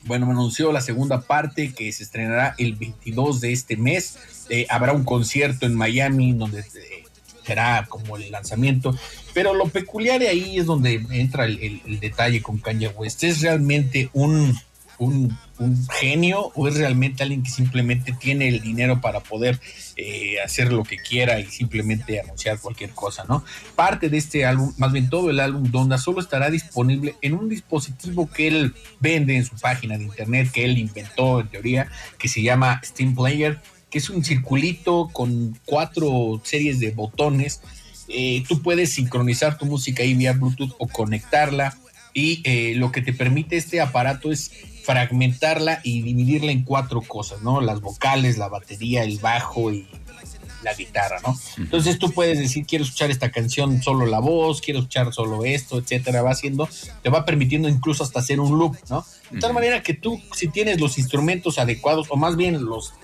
Bueno, 0.04 0.30
anunció 0.30 0.70
la 0.72 0.80
segunda 0.80 1.22
parte 1.22 1.72
que 1.74 1.90
se 1.92 2.02
estrenará 2.04 2.54
el 2.58 2.74
22 2.76 3.40
de 3.40 3.52
este 3.52 3.76
mes. 3.76 4.16
Eh, 4.48 4.66
habrá 4.70 4.92
un 4.92 5.04
concierto 5.04 5.66
en 5.66 5.74
Miami 5.74 6.32
donde 6.32 6.60
eh, 6.60 7.04
será 7.44 7.84
como 7.88 8.16
el 8.16 8.30
lanzamiento. 8.30 8.96
Pero 9.34 9.54
lo 9.54 9.66
peculiar 9.68 10.20
ahí 10.22 10.58
es 10.58 10.66
donde 10.66 10.94
entra 11.10 11.44
el, 11.46 11.58
el- 11.60 11.82
el 11.86 12.00
detalle 12.00 12.40
con 12.40 12.58
Kanye 12.58 12.88
West. 12.88 13.24
¿Es 13.24 13.40
realmente 13.42 14.08
un, 14.12 14.56
un, 14.98 15.36
un 15.58 15.86
genio 15.88 16.50
o 16.54 16.68
es 16.68 16.76
realmente 16.76 17.22
alguien 17.22 17.42
que 17.42 17.50
simplemente 17.50 18.12
tiene 18.12 18.48
el 18.48 18.60
dinero 18.60 19.00
para 19.00 19.20
poder 19.20 19.60
eh, 19.96 20.40
hacer 20.44 20.72
lo 20.72 20.82
que 20.82 20.96
quiera 20.96 21.38
y 21.38 21.46
simplemente 21.46 22.20
anunciar 22.20 22.58
cualquier 22.58 22.90
cosa, 22.90 23.24
¿no? 23.28 23.44
Parte 23.76 24.08
de 24.08 24.18
este 24.18 24.44
álbum, 24.44 24.72
más 24.78 24.92
bien 24.92 25.08
todo 25.08 25.30
el 25.30 25.40
álbum 25.40 25.70
Donda, 25.70 25.98
solo 25.98 26.20
estará 26.20 26.50
disponible 26.50 27.14
en 27.22 27.34
un 27.34 27.48
dispositivo 27.48 28.28
que 28.28 28.48
él 28.48 28.74
vende 29.00 29.36
en 29.36 29.44
su 29.44 29.56
página 29.56 29.96
de 29.96 30.04
internet, 30.04 30.50
que 30.52 30.64
él 30.64 30.78
inventó 30.78 31.40
en 31.40 31.48
teoría, 31.48 31.88
que 32.18 32.28
se 32.28 32.42
llama 32.42 32.80
Steam 32.84 33.14
Player, 33.14 33.60
que 33.90 33.98
es 33.98 34.10
un 34.10 34.24
circulito 34.24 35.08
con 35.12 35.58
cuatro 35.64 36.40
series 36.42 36.80
de 36.80 36.90
botones. 36.90 37.60
Eh, 38.08 38.42
tú 38.48 38.60
puedes 38.60 38.92
sincronizar 38.92 39.56
tu 39.56 39.66
música 39.66 40.02
ahí 40.02 40.14
vía 40.14 40.32
Bluetooth 40.32 40.74
o 40.78 40.88
conectarla 40.88 41.76
y 42.12 42.42
eh, 42.44 42.74
lo 42.76 42.92
que 42.92 43.02
te 43.02 43.12
permite 43.12 43.56
este 43.56 43.80
aparato 43.80 44.30
es 44.30 44.52
fragmentarla 44.84 45.80
y 45.82 46.02
dividirla 46.02 46.52
en 46.52 46.62
cuatro 46.62 47.00
cosas, 47.00 47.42
¿no? 47.42 47.60
Las 47.60 47.80
vocales, 47.80 48.36
la 48.38 48.48
batería, 48.48 49.02
el 49.02 49.18
bajo 49.18 49.72
y 49.72 49.86
la 50.62 50.74
guitarra, 50.74 51.20
¿no? 51.26 51.38
Entonces 51.58 51.98
tú 51.98 52.10
puedes 52.10 52.38
decir, 52.38 52.66
quiero 52.66 52.84
escuchar 52.84 53.10
esta 53.10 53.30
canción 53.30 53.82
solo 53.82 54.06
la 54.06 54.18
voz, 54.18 54.60
quiero 54.60 54.80
escuchar 54.80 55.12
solo 55.12 55.44
esto, 55.44 55.78
etcétera, 55.78 56.22
va 56.22 56.30
haciendo, 56.30 56.68
te 57.02 57.10
va 57.10 57.24
permitiendo 57.24 57.68
incluso 57.68 58.02
hasta 58.02 58.20
hacer 58.20 58.40
un 58.40 58.58
loop, 58.58 58.76
¿no? 58.88 59.04
De 59.30 59.40
tal 59.40 59.52
manera 59.52 59.82
que 59.82 59.94
tú, 59.94 60.20
si 60.34 60.48
tienes 60.48 60.80
los 60.80 60.98
instrumentos 60.98 61.58
adecuados, 61.58 62.08
o 62.10 62.16
más 62.16 62.36
bien 62.36 62.64
los, 62.64 62.94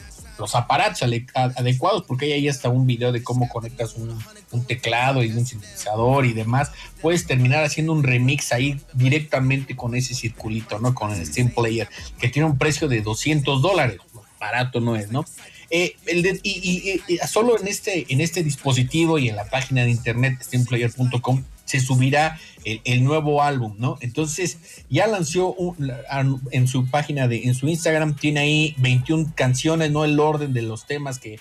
los 0.40 0.54
aparatos 0.56 1.02
adecuados, 1.34 2.04
porque 2.08 2.24
hay 2.26 2.32
ahí 2.32 2.48
hasta 2.48 2.68
un 2.68 2.86
video 2.86 3.12
de 3.12 3.22
cómo 3.22 3.48
conectas 3.48 3.94
un, 3.94 4.18
teclado 4.66 5.22
y 5.22 5.30
un 5.30 5.46
sintetizador 5.46 6.26
y 6.26 6.32
demás, 6.32 6.72
puedes 7.00 7.26
terminar 7.26 7.62
haciendo 7.64 7.92
un 7.92 8.02
remix 8.02 8.52
ahí 8.52 8.80
directamente 8.94 9.76
con 9.76 9.94
ese 9.94 10.14
circulito, 10.14 10.78
¿no? 10.80 10.94
Con 10.94 11.12
el 11.12 11.24
Steam 11.24 11.50
Player, 11.50 11.88
que 12.18 12.28
tiene 12.28 12.46
un 12.48 12.58
precio 12.58 12.88
de 12.88 13.00
200 13.02 13.62
dólares, 13.62 13.98
barato 14.40 14.80
no 14.80 14.96
es, 14.96 15.10
¿no? 15.12 15.24
Eh, 15.70 15.94
el 16.06 16.22
de- 16.22 16.40
y- 16.42 17.00
y- 17.06 17.14
y 17.14 17.18
solo 17.28 17.56
en 17.60 17.68
este, 17.68 18.12
en 18.12 18.20
este 18.20 18.42
dispositivo 18.42 19.18
y 19.18 19.28
en 19.28 19.36
la 19.36 19.44
página 19.44 19.84
de 19.84 19.90
internet 19.90 20.42
steamplayer.com 20.42 21.44
se 21.70 21.78
subirá 21.78 22.36
el, 22.64 23.04
nuevo 23.04 23.42
álbum, 23.42 23.76
¿no? 23.78 23.96
Entonces 24.00 24.58
ya 24.90 25.06
lanzó 25.06 25.52
un- 25.54 25.92
en 26.50 26.66
su 26.66 26.90
página 26.90 27.28
de, 27.28 27.44
en 27.44 27.54
su 27.54 27.68
Instagram, 27.68 28.16
tiene 28.16 28.40
ahí 28.40 28.74
21 28.78 29.32
canciones, 29.36 29.92
no 29.92 30.04
el 30.04 30.18
orden 30.18 30.52
de 30.52 30.62
los 30.62 30.84
temas 30.86 31.20
que, 31.20 31.38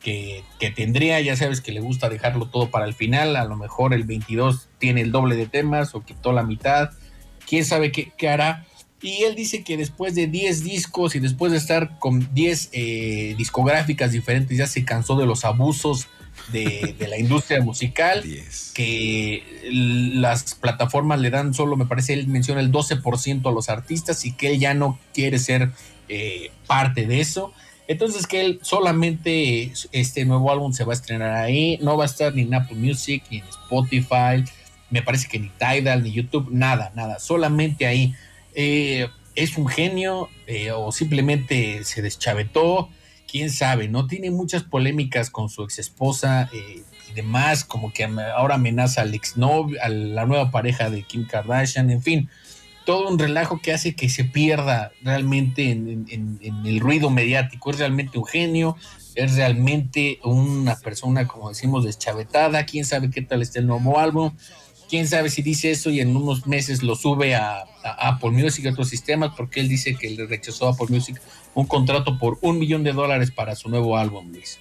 que, 0.00 0.44
tendría, 0.76 1.20
ya 1.20 1.34
sabes 1.34 1.60
que 1.60 1.72
le 1.72 1.80
gusta 1.80 2.08
dejarlo 2.08 2.46
todo 2.46 2.70
para 2.70 2.86
el 2.86 2.94
final, 2.94 3.34
a 3.34 3.44
lo 3.46 3.56
mejor 3.56 3.94
el 3.94 4.04
22 4.04 4.68
tiene 4.78 5.00
el 5.00 5.10
doble 5.10 5.34
de 5.34 5.46
temas 5.46 5.94
o 5.96 6.04
quitó 6.04 6.32
la 6.32 6.44
mitad, 6.44 6.90
quién 7.48 7.64
sabe 7.64 7.90
qué, 7.90 8.12
qué 8.16 8.28
hará. 8.28 8.64
Y 9.02 9.24
él 9.24 9.34
dice 9.34 9.64
que 9.64 9.76
después 9.76 10.14
de 10.14 10.28
10 10.28 10.62
discos 10.62 11.16
y 11.16 11.18
después 11.18 11.50
de 11.52 11.58
estar 11.58 11.98
con 11.98 12.32
10 12.32 12.70
eh, 12.72 13.34
discográficas 13.36 14.12
diferentes, 14.12 14.56
ya 14.56 14.66
se 14.66 14.84
cansó 14.84 15.16
de 15.16 15.26
los 15.26 15.44
abusos 15.44 16.06
de, 16.52 16.94
de 16.98 17.08
la 17.08 17.18
industria 17.18 17.60
musical, 17.60 18.22
10. 18.22 18.72
que 18.74 19.42
las 20.14 20.54
plataformas 20.54 21.20
le 21.20 21.30
dan 21.30 21.54
solo, 21.54 21.76
me 21.76 21.86
parece, 21.86 22.14
él 22.14 22.26
menciona 22.26 22.60
el 22.60 22.70
12% 22.70 23.46
a 23.48 23.52
los 23.52 23.68
artistas 23.68 24.24
y 24.24 24.32
que 24.32 24.52
él 24.52 24.60
ya 24.60 24.74
no 24.74 24.98
quiere 25.12 25.38
ser 25.38 25.70
eh, 26.08 26.50
parte 26.66 27.06
de 27.06 27.20
eso. 27.20 27.52
Entonces 27.86 28.26
que 28.26 28.40
él 28.40 28.60
solamente 28.62 29.72
este 29.92 30.24
nuevo 30.24 30.50
álbum 30.50 30.72
se 30.72 30.84
va 30.84 30.92
a 30.92 30.96
estrenar 30.96 31.34
ahí, 31.34 31.78
no 31.82 31.96
va 31.96 32.04
a 32.04 32.06
estar 32.06 32.34
ni 32.34 32.42
en 32.42 32.54
Apple 32.54 32.76
Music, 32.76 33.22
ni 33.30 33.38
en 33.38 33.44
Spotify, 33.44 34.44
me 34.90 35.02
parece 35.02 35.28
que 35.28 35.38
ni 35.38 35.50
Tidal, 35.50 36.02
ni 36.02 36.12
YouTube, 36.12 36.48
nada, 36.50 36.92
nada, 36.94 37.18
solamente 37.18 37.86
ahí. 37.86 38.14
Eh, 38.54 39.08
es 39.34 39.58
un 39.58 39.66
genio 39.66 40.28
eh, 40.46 40.70
o 40.70 40.92
simplemente 40.92 41.84
se 41.84 42.02
deschavetó, 42.02 42.88
quién 43.34 43.50
sabe, 43.50 43.88
¿no? 43.88 44.06
Tiene 44.06 44.30
muchas 44.30 44.62
polémicas 44.62 45.28
con 45.28 45.48
su 45.48 45.64
ex 45.64 45.80
esposa 45.80 46.48
eh, 46.52 46.84
y 47.10 47.12
demás, 47.14 47.64
como 47.64 47.92
que 47.92 48.04
ahora 48.04 48.54
amenaza 48.54 49.00
al 49.00 49.12
exnovio, 49.12 49.76
a 49.82 49.88
la 49.88 50.24
nueva 50.24 50.52
pareja 50.52 50.88
de 50.88 51.02
Kim 51.02 51.26
Kardashian, 51.26 51.90
en 51.90 52.00
fin, 52.00 52.28
todo 52.86 53.08
un 53.08 53.18
relajo 53.18 53.60
que 53.60 53.72
hace 53.72 53.96
que 53.96 54.08
se 54.08 54.22
pierda 54.22 54.92
realmente 55.02 55.72
en, 55.72 56.06
en- 56.10 56.38
en 56.42 56.64
el 56.64 56.78
ruido 56.78 57.10
mediático. 57.10 57.72
Es 57.72 57.80
realmente 57.80 58.18
un 58.18 58.24
genio, 58.24 58.76
es 59.16 59.34
realmente 59.34 60.20
una 60.22 60.76
persona, 60.76 61.26
como 61.26 61.48
decimos, 61.48 61.84
deschavetada, 61.84 62.64
quién 62.66 62.84
sabe 62.84 63.10
qué 63.10 63.22
tal 63.22 63.42
está 63.42 63.58
el 63.58 63.66
nuevo 63.66 63.98
álbum 63.98 64.30
quién 64.86 65.08
sabe 65.08 65.30
si 65.30 65.40
dice 65.42 65.70
eso 65.70 65.88
y 65.90 65.98
en 66.00 66.14
unos 66.14 66.46
meses 66.46 66.82
lo 66.82 66.94
sube 66.94 67.34
a, 67.34 67.62
a 67.82 68.08
Apple 68.10 68.30
Music 68.30 68.64
y 68.64 68.68
otros 68.68 68.90
sistemas, 68.90 69.32
porque 69.34 69.58
él 69.60 69.66
dice 69.68 69.96
que 69.96 70.10
le 70.10 70.26
rechazó 70.26 70.68
a 70.68 70.72
Apple 70.72 70.86
Music 70.90 71.20
un 71.54 71.66
contrato 71.66 72.18
por 72.18 72.38
un 72.40 72.58
millón 72.58 72.82
de 72.82 72.92
dólares 72.92 73.30
para 73.30 73.54
su 73.54 73.68
nuevo 73.68 73.96
álbum, 73.96 74.30
Luis. 74.30 74.58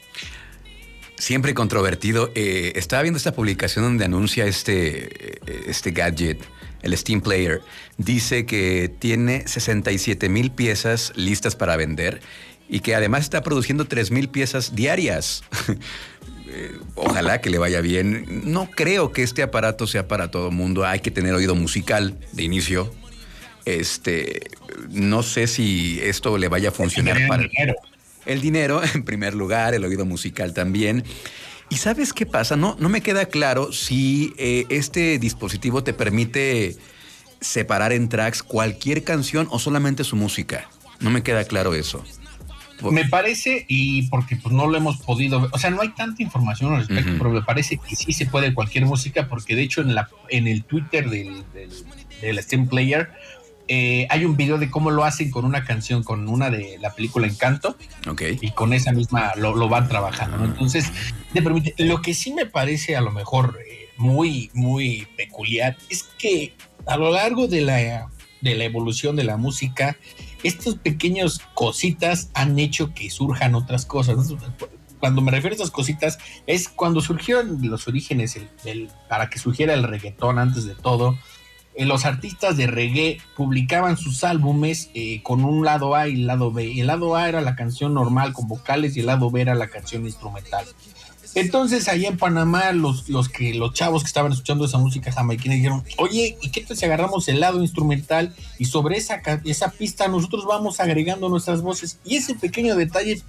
Siempre 1.18 1.54
controvertido. 1.54 2.32
Eh, 2.36 2.74
estaba 2.76 3.02
viendo 3.02 3.18
esta 3.18 3.34
publicación 3.34 3.86
donde 3.86 4.06
anuncia 4.06 4.46
este, 4.46 5.36
eh, 5.46 5.64
este 5.68 5.92
gadget 5.92 6.40
el 6.84 6.96
Steam 6.96 7.22
Player, 7.22 7.62
dice 7.98 8.46
que 8.46 8.94
tiene 9.00 9.48
67 9.48 10.30
mil 10.30 10.52
piezas 10.52 11.14
listas 11.16 11.56
para 11.56 11.76
vender 11.78 12.22
y 12.70 12.82
que 12.82 12.94
además 12.94 13.22
está 13.22 13.42
produciendo 13.42 13.86
3 13.86 14.12
mil 14.12 14.30
piezas 14.30 14.76
diarias. 14.76 15.44
Eh, 16.56 16.78
Ojalá 16.94 17.42
que 17.42 17.50
le 17.50 17.58
vaya 17.58 17.82
bien. 17.82 18.44
No 18.44 18.70
creo 18.70 19.12
que 19.12 19.24
este 19.24 19.42
aparato 19.42 19.88
sea 19.88 20.08
para 20.08 20.30
todo 20.30 20.52
mundo. 20.52 20.86
Hay 20.86 21.00
que 21.00 21.10
tener 21.10 21.34
oído 21.34 21.56
musical 21.56 22.20
de 22.34 22.44
inicio. 22.44 22.94
Este, 23.66 24.52
no 24.90 25.24
sé 25.24 25.48
si 25.48 26.00
esto 26.02 26.38
le 26.38 26.48
vaya 26.50 26.70
a 26.70 26.72
funcionar 26.72 27.14
Tener 27.16 27.30
para 27.30 27.44
dinero. 27.44 27.76
el 28.26 28.42
dinero 28.42 28.82
en 28.94 29.04
primer 29.04 29.34
lugar, 29.34 29.74
el 29.74 29.84
oído 29.86 30.06
musical 30.06 30.54
también. 30.54 31.04
¿Y 31.70 31.78
sabes 31.78 32.14
qué 32.14 32.26
pasa? 32.26 32.56
No, 32.56 32.76
no 32.80 32.90
me 32.90 33.02
queda 33.02 33.26
claro 33.26 33.72
si 33.72 34.34
eh, 34.38 34.66
este 34.70 35.18
dispositivo 35.18 35.84
te 35.84 35.94
permite 35.94 36.76
separar 37.42 37.92
en 37.94 38.10
tracks 38.10 38.44
cualquier 38.44 39.04
canción 39.04 39.48
o 39.50 39.60
solamente 39.60 40.04
su 40.04 40.16
música. 40.16 40.70
No 41.00 41.10
me 41.10 41.24
queda 41.24 41.44
claro 41.46 41.74
eso. 41.74 42.04
Me 42.92 43.06
parece, 43.08 43.66
y 43.70 44.10
porque 44.10 44.36
pues 44.36 44.54
no 44.54 44.68
lo 44.68 44.78
hemos 44.78 44.98
podido 44.98 45.40
ver, 45.40 45.50
o 45.54 45.58
sea, 45.58 45.70
no 45.70 45.82
hay 45.82 45.90
tanta 45.90 46.22
información 46.22 46.74
al 46.74 46.80
respecto, 46.80 47.14
pero 47.18 47.30
me 47.30 47.42
parece 47.42 47.78
que 47.78 47.96
sí 47.96 48.12
se 48.12 48.26
puede 48.26 48.54
cualquier 48.54 48.86
música, 48.86 49.30
porque 49.30 49.56
de 49.56 49.62
hecho 49.62 49.82
en, 49.82 49.96
la, 49.96 50.10
en 50.30 50.48
el 50.48 50.64
Twitter 50.66 51.10
del, 51.10 51.44
del, 51.54 51.70
del 52.22 52.44
Steam 52.44 52.68
Player 52.68 53.10
eh, 53.76 54.08
hay 54.12 54.24
un 54.26 54.38
video 54.38 54.58
de 54.60 54.70
cómo 54.70 54.92
lo 54.92 55.04
hacen 55.04 55.32
con 55.32 55.46
una 55.46 55.64
canción, 55.64 56.04
con 56.04 56.28
una 56.30 56.50
de 56.52 56.78
la 56.80 56.94
película 56.94 57.26
Encanto, 57.28 57.76
Ok. 58.08 58.22
y 58.42 58.52
con 58.52 58.72
esa 58.74 58.92
misma 58.92 59.34
lo, 59.36 59.56
lo 59.56 59.68
van 59.68 59.88
trabajando, 59.88 60.38
¿no? 60.38 60.46
Entonces, 60.46 60.92
te 61.34 61.42
permite, 61.42 61.74
lo 61.78 62.02
que 62.02 62.14
sí 62.14 62.34
me 62.34 62.46
parece 62.46 62.96
a 62.96 63.02
lo 63.02 63.12
mejor 63.12 63.58
eh, 63.68 63.90
muy, 63.98 64.52
muy 64.54 65.08
peculiar 65.18 65.76
es 65.90 66.04
que 66.20 66.54
a 66.86 66.98
lo 66.98 67.12
largo 67.12 67.48
de 67.48 67.62
la, 67.62 68.10
de 68.42 68.56
la 68.56 68.64
evolución 68.66 69.16
de 69.16 69.24
la 69.24 69.38
música, 69.38 69.98
estos 70.44 70.76
pequeños 70.76 71.40
cositas 71.56 72.30
han 72.34 72.60
hecho 72.60 72.94
que 72.94 73.10
surjan 73.10 73.56
otras 73.56 73.86
cosas. 73.86 74.18
Cuando 75.00 75.22
me 75.22 75.32
refiero 75.32 75.54
a 75.54 75.58
estas 75.58 75.72
cositas, 75.72 76.18
es 76.48 76.70
cuando 76.70 77.02
surgieron 77.02 77.60
los 77.70 77.88
orígenes 77.88 78.36
el- 78.36 78.50
el- 78.66 78.90
para 79.10 79.30
que 79.30 79.40
surgiera 79.40 79.74
el 79.74 79.84
reggaetón 79.84 80.38
antes 80.40 80.66
de 80.66 80.76
todo. 80.76 81.18
Eh, 81.76 81.86
los 81.86 82.06
artistas 82.06 82.58
de 82.58 82.68
reggae 82.68 83.20
publicaban 83.36 83.98
sus 83.98 84.24
álbumes 84.24 84.90
eh, 84.94 85.22
con 85.24 85.44
un 85.44 85.66
lado 85.66 85.96
A 85.96 86.08
y 86.08 86.14
el 86.14 86.28
lado 86.28 86.52
B. 86.52 86.80
El 86.80 86.88
lado 86.88 87.16
A 87.16 87.28
era 87.28 87.42
la 87.42 87.56
canción 87.56 87.94
normal 87.94 88.34
con 88.34 88.48
vocales 88.48 88.96
y 88.96 89.02
el 89.02 89.08
lado 89.08 89.32
B 89.32 89.42
era 89.42 89.56
la 89.56 89.68
canción 89.68 90.06
instrumental. 90.06 90.66
Entonces 91.36 91.88
allá 91.88 92.10
en 92.10 92.18
Panamá 92.18 92.72
los, 92.74 93.10
los 93.10 93.28
que 93.28 93.56
los 93.56 93.74
chavos 93.74 94.04
que 94.04 94.08
estaban 94.08 94.32
escuchando 94.32 94.66
esa 94.66 94.78
música 94.78 95.12
jamaiquina 95.12 95.56
dijeron, 95.56 95.84
oye, 95.98 96.38
¿y 96.42 96.52
qué 96.52 96.62
tal 96.62 96.78
si 96.78 96.86
agarramos 96.86 97.28
el 97.28 97.40
lado 97.40 97.62
instrumental 97.62 98.36
y 98.60 98.66
sobre 98.66 98.98
esa, 98.98 99.22
esa 99.44 99.72
pista 99.72 100.08
nosotros 100.08 100.46
vamos 100.46 100.80
agregando 100.80 101.30
nuestras 101.30 101.64
voces? 101.64 101.98
Y 102.06 102.18
ese 102.18 102.36
pequeño 102.36 102.76
detalle 102.76 103.22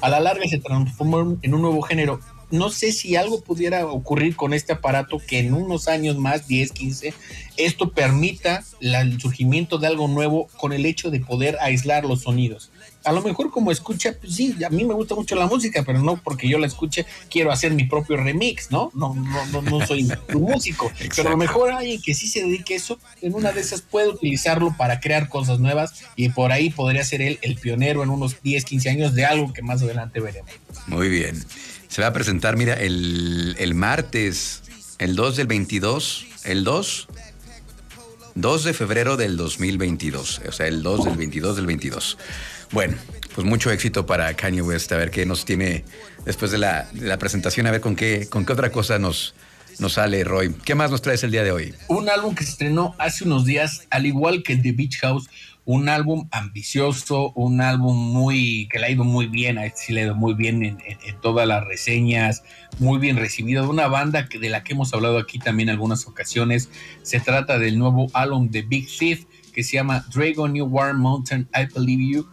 a 0.00 0.08
la 0.08 0.18
larga 0.18 0.48
se 0.48 0.58
transformó 0.58 1.36
en 1.40 1.54
un 1.54 1.62
nuevo 1.62 1.82
género. 1.82 2.20
No 2.50 2.70
sé 2.70 2.92
si 2.92 3.16
algo 3.16 3.40
pudiera 3.40 3.86
ocurrir 3.86 4.36
con 4.36 4.54
este 4.54 4.72
aparato 4.72 5.18
que 5.26 5.40
en 5.40 5.52
unos 5.52 5.88
años 5.88 6.16
más, 6.16 6.46
10, 6.46 6.70
15, 6.72 7.12
esto 7.56 7.90
permita 7.90 8.64
la- 8.80 9.00
el 9.00 9.20
surgimiento 9.20 9.78
de 9.78 9.88
algo 9.88 10.06
nuevo 10.06 10.46
con 10.56 10.72
el 10.72 10.86
hecho 10.86 11.10
de 11.10 11.20
poder 11.20 11.56
aislar 11.60 12.04
los 12.04 12.22
sonidos. 12.22 12.70
A 13.06 13.12
lo 13.12 13.22
mejor 13.22 13.50
como 13.50 13.70
escucha, 13.70 14.14
pues 14.20 14.34
sí, 14.34 14.56
a 14.64 14.68
mí 14.68 14.84
me 14.84 14.92
gusta 14.92 15.14
mucho 15.14 15.36
la 15.36 15.46
música, 15.46 15.84
pero 15.84 16.00
no 16.00 16.20
porque 16.22 16.48
yo 16.48 16.58
la 16.58 16.66
escuche 16.66 17.06
quiero 17.30 17.52
hacer 17.52 17.72
mi 17.72 17.84
propio 17.84 18.16
remix, 18.16 18.70
¿no? 18.70 18.90
No, 18.94 19.14
no, 19.14 19.46
no, 19.46 19.62
no 19.62 19.86
soy 19.86 20.08
un 20.34 20.42
músico. 20.42 20.90
Pero 21.14 21.28
a 21.28 21.30
lo 21.32 21.36
mejor 21.36 21.70
alguien 21.70 22.02
que 22.02 22.14
sí 22.14 22.26
se 22.26 22.42
dedique 22.42 22.74
a 22.74 22.76
eso, 22.78 22.98
en 23.22 23.34
una 23.34 23.52
de 23.52 23.60
esas 23.60 23.80
puede 23.80 24.08
utilizarlo 24.08 24.74
para 24.76 25.00
crear 25.00 25.28
cosas 25.28 25.60
nuevas 25.60 25.94
y 26.16 26.30
por 26.30 26.52
ahí 26.52 26.70
podría 26.70 27.04
ser 27.04 27.22
él 27.22 27.38
el 27.42 27.56
pionero 27.56 28.02
en 28.02 28.10
unos 28.10 28.42
10, 28.42 28.64
15 28.64 28.90
años 28.90 29.14
de 29.14 29.24
algo 29.24 29.52
que 29.52 29.62
más 29.62 29.82
adelante 29.82 30.20
veremos. 30.20 30.50
Muy 30.86 31.08
bien. 31.08 31.44
Se 31.88 32.02
va 32.02 32.08
a 32.08 32.12
presentar, 32.12 32.56
mira, 32.56 32.74
el, 32.74 33.54
el 33.58 33.74
martes, 33.74 34.62
el 34.98 35.14
2 35.14 35.36
del 35.36 35.46
22, 35.46 36.26
el 36.44 36.64
2, 36.64 37.08
2 38.34 38.64
de 38.64 38.74
febrero 38.74 39.16
del 39.16 39.36
2022, 39.36 40.42
o 40.46 40.52
sea, 40.52 40.66
el 40.66 40.82
2 40.82 41.04
del 41.04 41.16
22 41.16 41.56
del 41.56 41.66
22. 41.66 42.18
Bueno, 42.72 42.96
pues 43.34 43.46
mucho 43.46 43.70
éxito 43.70 44.06
para 44.06 44.34
Kanye 44.34 44.62
West, 44.62 44.90
a 44.92 44.96
ver 44.96 45.10
qué 45.10 45.26
nos 45.26 45.44
tiene 45.44 45.84
después 46.24 46.50
de 46.50 46.58
la, 46.58 46.88
de 46.92 47.16
presentación, 47.18 47.66
a 47.66 47.70
ver 47.70 47.80
con 47.80 47.96
qué, 47.96 48.28
con 48.28 48.44
qué 48.44 48.52
otra 48.52 48.70
cosa 48.72 48.98
nos, 48.98 49.34
nos 49.78 49.94
sale, 49.94 50.24
Roy. 50.24 50.54
¿Qué 50.64 50.74
más 50.74 50.90
nos 50.90 51.02
traes 51.02 51.22
el 51.22 51.30
día 51.30 51.44
de 51.44 51.52
hoy? 51.52 51.74
un 51.88 52.08
álbum 52.08 52.34
que 52.34 52.44
se 52.44 52.50
estrenó 52.50 52.94
hace 52.98 53.24
unos 53.24 53.44
días, 53.44 53.86
al 53.90 54.06
igual 54.06 54.42
que 54.42 54.56
The 54.56 54.72
Beach 54.72 54.98
House, 55.00 55.28
un 55.64 55.88
álbum 55.88 56.28
ambicioso, 56.30 57.32
un 57.32 57.60
álbum 57.60 57.96
muy 57.96 58.68
que 58.70 58.78
le 58.78 58.86
ha 58.86 58.90
ido 58.90 59.04
muy 59.04 59.26
bien, 59.26 59.58
a 59.58 59.66
este 59.66 59.80
sí 59.86 59.92
le 59.92 60.02
ha 60.02 60.04
ido 60.04 60.14
muy 60.14 60.34
bien 60.34 60.62
en, 60.62 60.78
todas 61.20 61.46
las 61.46 61.64
reseñas, 61.64 62.44
muy 62.78 62.98
bien 62.98 63.16
recibido, 63.16 63.64
de 63.64 63.68
una 63.68 63.88
banda 63.88 64.28
que, 64.28 64.38
de 64.38 64.48
la 64.48 64.62
que 64.62 64.74
hemos 64.74 64.94
hablado 64.94 65.18
aquí 65.18 65.38
también 65.38 65.68
algunas 65.68 66.06
ocasiones. 66.06 66.70
Se 67.02 67.18
trata 67.18 67.58
del 67.58 67.78
nuevo 67.78 68.06
álbum 68.14 68.48
de 68.48 68.62
Big 68.62 68.86
Thief 68.86 69.24
que 69.52 69.64
se 69.64 69.72
llama 69.72 70.04
Dragon 70.14 70.52
New 70.52 70.66
War 70.66 70.94
Mountain, 70.94 71.48
I 71.52 71.66
Believe 71.74 72.12
You, 72.12 72.28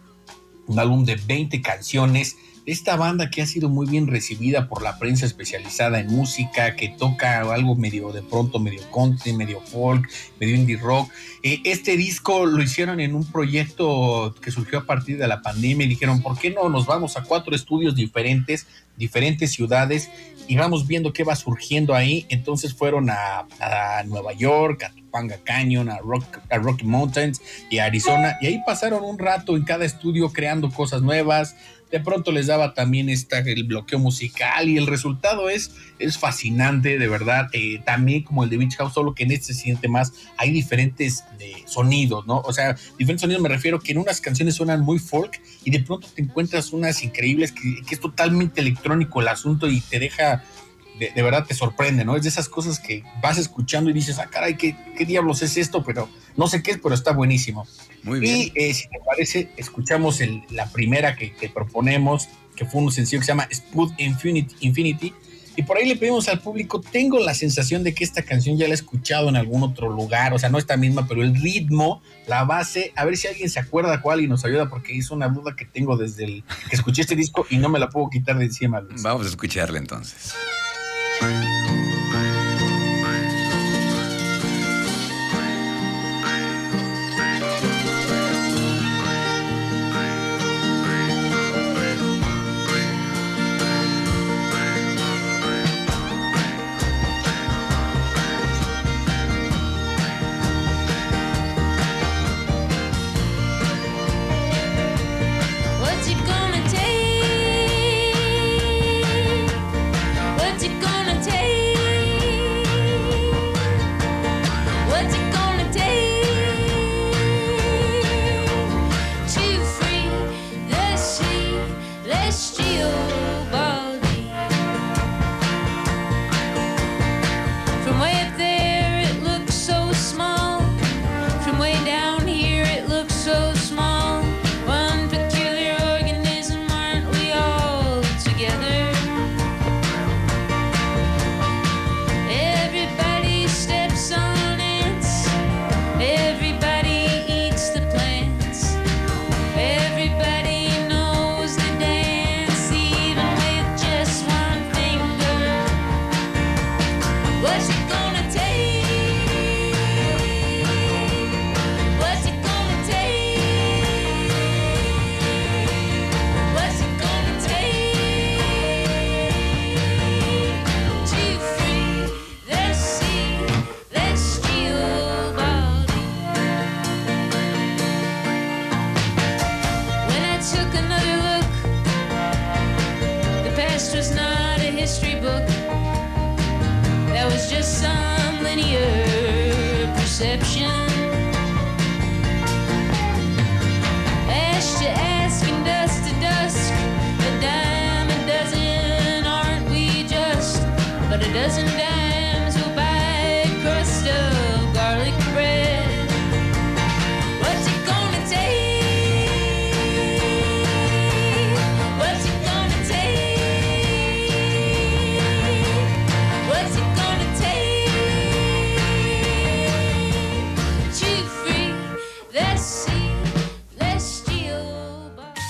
un 0.66 0.78
álbum 0.78 1.04
de 1.04 1.16
20 1.16 1.60
canciones. 1.60 2.36
Esta 2.66 2.96
banda 2.96 3.28
que 3.30 3.42
ha 3.42 3.46
sido 3.46 3.68
muy 3.68 3.86
bien 3.86 4.06
recibida 4.06 4.68
por 4.68 4.82
la 4.82 4.98
prensa 4.98 5.26
especializada 5.26 6.00
en 6.00 6.06
música, 6.06 6.76
que 6.76 6.88
toca 6.88 7.40
algo 7.40 7.74
medio 7.76 8.10
de 8.10 8.22
pronto, 8.22 8.58
medio 8.58 8.80
country, 8.90 9.34
medio 9.34 9.60
folk, 9.60 10.08
medio 10.40 10.54
indie 10.56 10.78
rock. 10.78 11.10
Eh, 11.42 11.60
este 11.64 11.96
disco 11.98 12.46
lo 12.46 12.62
hicieron 12.62 13.00
en 13.00 13.14
un 13.14 13.24
proyecto 13.30 14.34
que 14.40 14.50
surgió 14.50 14.78
a 14.78 14.84
partir 14.86 15.18
de 15.18 15.28
la 15.28 15.42
pandemia 15.42 15.84
y 15.84 15.90
dijeron, 15.90 16.22
¿por 16.22 16.38
qué 16.38 16.50
no 16.50 16.68
nos 16.70 16.86
vamos 16.86 17.18
a 17.18 17.22
cuatro 17.24 17.54
estudios 17.54 17.96
diferentes, 17.96 18.66
diferentes 18.96 19.52
ciudades 19.52 20.08
y 20.48 20.56
vamos 20.56 20.86
viendo 20.86 21.12
qué 21.12 21.22
va 21.22 21.36
surgiendo 21.36 21.94
ahí? 21.94 22.24
Entonces 22.30 22.72
fueron 22.72 23.10
a, 23.10 23.46
Nueva 24.06 24.32
York, 24.32 24.84
a 24.84 24.90
Topanga 24.90 25.36
Canyon, 25.44 25.90
a, 25.90 25.98
Rock- 25.98 26.40
a 26.50 26.56
Rocky 26.56 26.84
Mountains 26.86 27.42
y 27.68 27.78
a 27.78 27.84
Arizona 27.84 28.36
y 28.40 28.46
ahí 28.46 28.62
pasaron 28.66 29.04
un 29.04 29.18
rato 29.18 29.54
en 29.56 29.64
cada 29.64 29.84
estudio 29.84 30.30
creando 30.32 30.70
cosas 30.70 31.02
nuevas. 31.02 31.54
De 31.94 32.00
pronto 32.00 32.32
les 32.32 32.48
daba 32.48 32.74
también 32.74 33.08
esta, 33.08 33.38
el 33.38 33.62
bloqueo 33.62 34.00
musical 34.00 34.68
y 34.68 34.78
el 34.78 34.88
resultado 34.88 35.48
es, 35.48 35.70
es 36.00 36.18
fascinante, 36.18 36.98
de 36.98 37.06
verdad. 37.06 37.46
Eh, 37.52 37.82
también 37.86 38.24
como 38.24 38.42
el 38.42 38.50
de 38.50 38.56
Beach 38.56 38.74
House, 38.78 38.94
solo 38.94 39.14
que 39.14 39.22
en 39.22 39.30
este 39.30 39.54
se 39.54 39.60
siente 39.60 39.86
más, 39.86 40.12
hay 40.36 40.50
diferentes 40.50 41.22
eh, 41.38 41.62
sonidos, 41.66 42.26
¿no? 42.26 42.40
O 42.40 42.52
sea, 42.52 42.74
diferentes 42.98 43.20
sonidos 43.20 43.40
me 43.40 43.48
refiero 43.48 43.78
que 43.78 43.92
en 43.92 43.98
unas 43.98 44.20
canciones 44.20 44.56
suenan 44.56 44.80
muy 44.80 44.98
folk 44.98 45.40
y 45.62 45.70
de 45.70 45.84
pronto 45.84 46.08
te 46.12 46.20
encuentras 46.20 46.72
unas 46.72 47.00
increíbles 47.04 47.52
que, 47.52 47.80
que 47.86 47.94
es 47.94 48.00
totalmente 48.00 48.60
electrónico 48.60 49.20
el 49.20 49.28
asunto 49.28 49.68
y 49.68 49.80
te 49.80 50.00
deja, 50.00 50.42
de, 50.98 51.12
de 51.14 51.22
verdad 51.22 51.46
te 51.46 51.54
sorprende, 51.54 52.04
¿no? 52.04 52.16
Es 52.16 52.24
de 52.24 52.28
esas 52.28 52.48
cosas 52.48 52.80
que 52.80 53.04
vas 53.22 53.38
escuchando 53.38 53.88
y 53.88 53.92
dices, 53.92 54.18
ah, 54.18 54.26
caray, 54.28 54.56
¿qué, 54.56 54.76
qué 54.98 55.06
diablos 55.06 55.42
es 55.42 55.56
esto? 55.56 55.84
Pero 55.84 56.08
no 56.36 56.46
sé 56.48 56.62
qué 56.62 56.72
es, 56.72 56.78
pero 56.82 56.94
está 56.94 57.12
buenísimo. 57.12 57.66
Muy 58.02 58.20
bien. 58.20 58.36
Y 58.38 58.52
eh, 58.54 58.74
si 58.74 58.84
te 58.88 58.98
parece, 59.06 59.48
escuchamos 59.56 60.20
el- 60.20 60.42
la 60.50 60.70
primera 60.70 61.16
que, 61.16 61.32
que 61.34 61.48
proponemos, 61.48 62.28
que 62.56 62.64
fue 62.66 62.82
un 62.82 62.92
sencillo 62.92 63.20
que 63.20 63.26
se 63.26 63.32
llama 63.32 63.48
Spud 63.52 63.92
Infinity, 63.98 64.54
Infinity. 64.60 65.12
Y 65.56 65.62
por 65.62 65.76
ahí 65.76 65.86
le 65.86 65.94
pedimos 65.94 66.26
al 66.28 66.40
público, 66.40 66.80
tengo 66.80 67.20
la 67.20 67.32
sensación 67.32 67.84
de 67.84 67.94
que 67.94 68.02
esta 68.02 68.22
canción 68.22 68.58
ya 68.58 68.66
la 68.66 68.72
he 68.72 68.74
escuchado 68.74 69.28
en 69.28 69.36
algún 69.36 69.62
otro 69.62 69.88
lugar, 69.88 70.34
o 70.34 70.38
sea, 70.40 70.48
no 70.48 70.58
esta 70.58 70.76
misma, 70.76 71.06
pero 71.06 71.22
el 71.22 71.32
ritmo, 71.40 72.02
la 72.26 72.42
base, 72.42 72.92
a 72.96 73.04
ver 73.04 73.16
si 73.16 73.28
alguien 73.28 73.48
se 73.48 73.60
acuerda 73.60 74.00
cuál 74.00 74.20
y 74.20 74.26
nos 74.26 74.44
ayuda, 74.44 74.68
porque 74.68 74.98
es 74.98 75.12
una 75.12 75.28
duda 75.28 75.54
que 75.54 75.64
tengo 75.64 75.96
desde 75.96 76.24
el 76.24 76.44
que 76.68 76.74
escuché 76.74 77.02
este 77.02 77.14
disco 77.14 77.46
y 77.50 77.58
no 77.58 77.68
me 77.68 77.78
la 77.78 77.88
puedo 77.88 78.10
quitar 78.10 78.36
de 78.36 78.46
encima. 78.46 78.80
Luis. 78.80 79.00
Vamos 79.04 79.26
a 79.26 79.28
escucharle 79.30 79.78
entonces. 79.78 80.32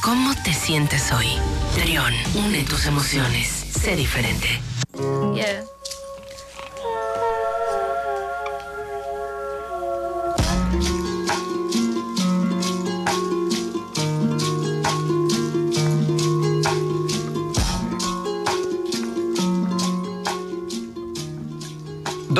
¿Cómo 0.02 0.34
te 0.42 0.52
sientes 0.52 1.12
hoy? 1.12 1.26
Trión, 1.74 2.12
une 2.34 2.62
tus 2.62 2.86
emociones. 2.86 3.48
Sé 3.48 3.96
diferente. 3.96 4.60
Yeah. 5.34 5.64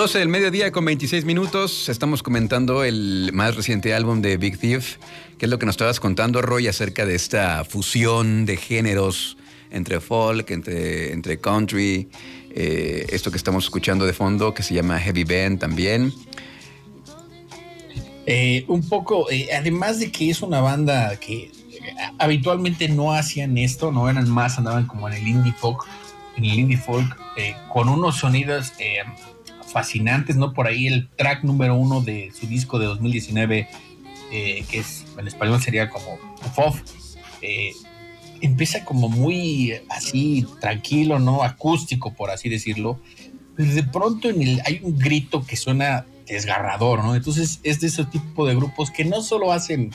12 0.05 0.19
del 0.19 0.29
mediodía 0.29 0.71
con 0.71 0.85
26 0.85 1.25
minutos. 1.25 1.89
Estamos 1.89 2.23
comentando 2.23 2.85
el 2.85 3.31
más 3.33 3.57
reciente 3.57 3.95
álbum 3.95 4.21
de 4.21 4.37
Big 4.37 4.59
Thief, 4.59 4.97
que 5.39 5.47
es 5.47 5.51
lo 5.51 5.59
que 5.59 5.65
nos 5.65 5.77
estabas 5.77 5.99
contando, 5.99 6.43
Roy, 6.43 6.69
acerca 6.69 7.07
de 7.07 7.15
esta 7.15 7.65
fusión 7.65 8.45
de 8.45 8.59
géneros 8.59 9.39
entre 9.71 10.01
folk, 10.01 10.51
entre, 10.51 11.15
entre 11.15 11.41
country, 11.41 12.11
eh, 12.55 13.07
esto 13.13 13.31
que 13.31 13.39
estamos 13.39 13.65
escuchando 13.65 14.05
de 14.05 14.13
fondo, 14.13 14.53
que 14.53 14.63
se 14.63 14.75
llama 14.75 15.01
Heavy 15.01 15.25
Band 15.25 15.59
también. 15.59 16.13
Eh, 18.27 18.67
un 18.69 18.87
poco, 18.87 19.31
eh, 19.31 19.49
además 19.57 20.01
de 20.01 20.13
que 20.13 20.29
es 20.29 20.43
una 20.43 20.61
banda 20.61 21.17
que 21.17 21.51
habitualmente 22.19 22.91
no 22.91 23.15
hacían 23.15 23.57
esto, 23.57 23.91
no 23.91 24.11
eran 24.11 24.29
más, 24.29 24.59
andaban 24.59 24.87
como 24.87 25.09
en 25.09 25.15
el 25.15 25.27
indie 25.27 25.55
folk, 25.55 25.83
en 26.37 26.45
el 26.45 26.59
indie 26.59 26.77
folk, 26.77 27.17
con 27.73 27.89
unos 27.89 28.19
sonidos 28.19 28.75
fascinantes, 29.75 30.37
¿no? 30.37 30.53
Por 30.55 30.69
ahí 30.69 30.87
el 30.87 31.09
track 31.19 31.43
número 31.43 31.75
uno 31.75 32.01
de 32.01 32.31
su 32.39 32.47
disco 32.47 32.79
de 32.79 32.87
2019, 32.87 33.69
eh, 34.33 34.65
que 34.71 34.79
es 34.79 35.05
en 35.19 35.27
español 35.27 35.61
sería 35.61 35.91
como 35.91 36.17
FOF, 36.55 36.81
eh, 37.43 37.73
empieza 38.41 38.85
como 38.85 39.09
muy 39.09 39.75
así 39.91 40.47
tranquilo, 40.61 41.19
¿no? 41.19 41.43
Acústico, 41.43 42.15
por 42.15 42.31
así 42.31 42.49
decirlo. 42.49 43.01
De 43.59 43.83
pronto 43.83 44.31
en 44.31 44.43
el, 44.43 44.63
hay 44.65 44.81
un 44.83 44.97
grito 44.97 45.45
que 45.45 45.57
suena 45.57 46.07
desgarrador, 46.27 47.03
¿no? 47.05 47.17
Entonces 47.17 47.59
es 47.65 47.81
de 47.81 47.89
ese 47.89 48.05
tipo 48.05 48.47
de 48.47 48.55
grupos 48.55 48.91
que 48.93 49.05
no 49.05 49.23
solo 49.23 49.51
hacen 49.53 49.91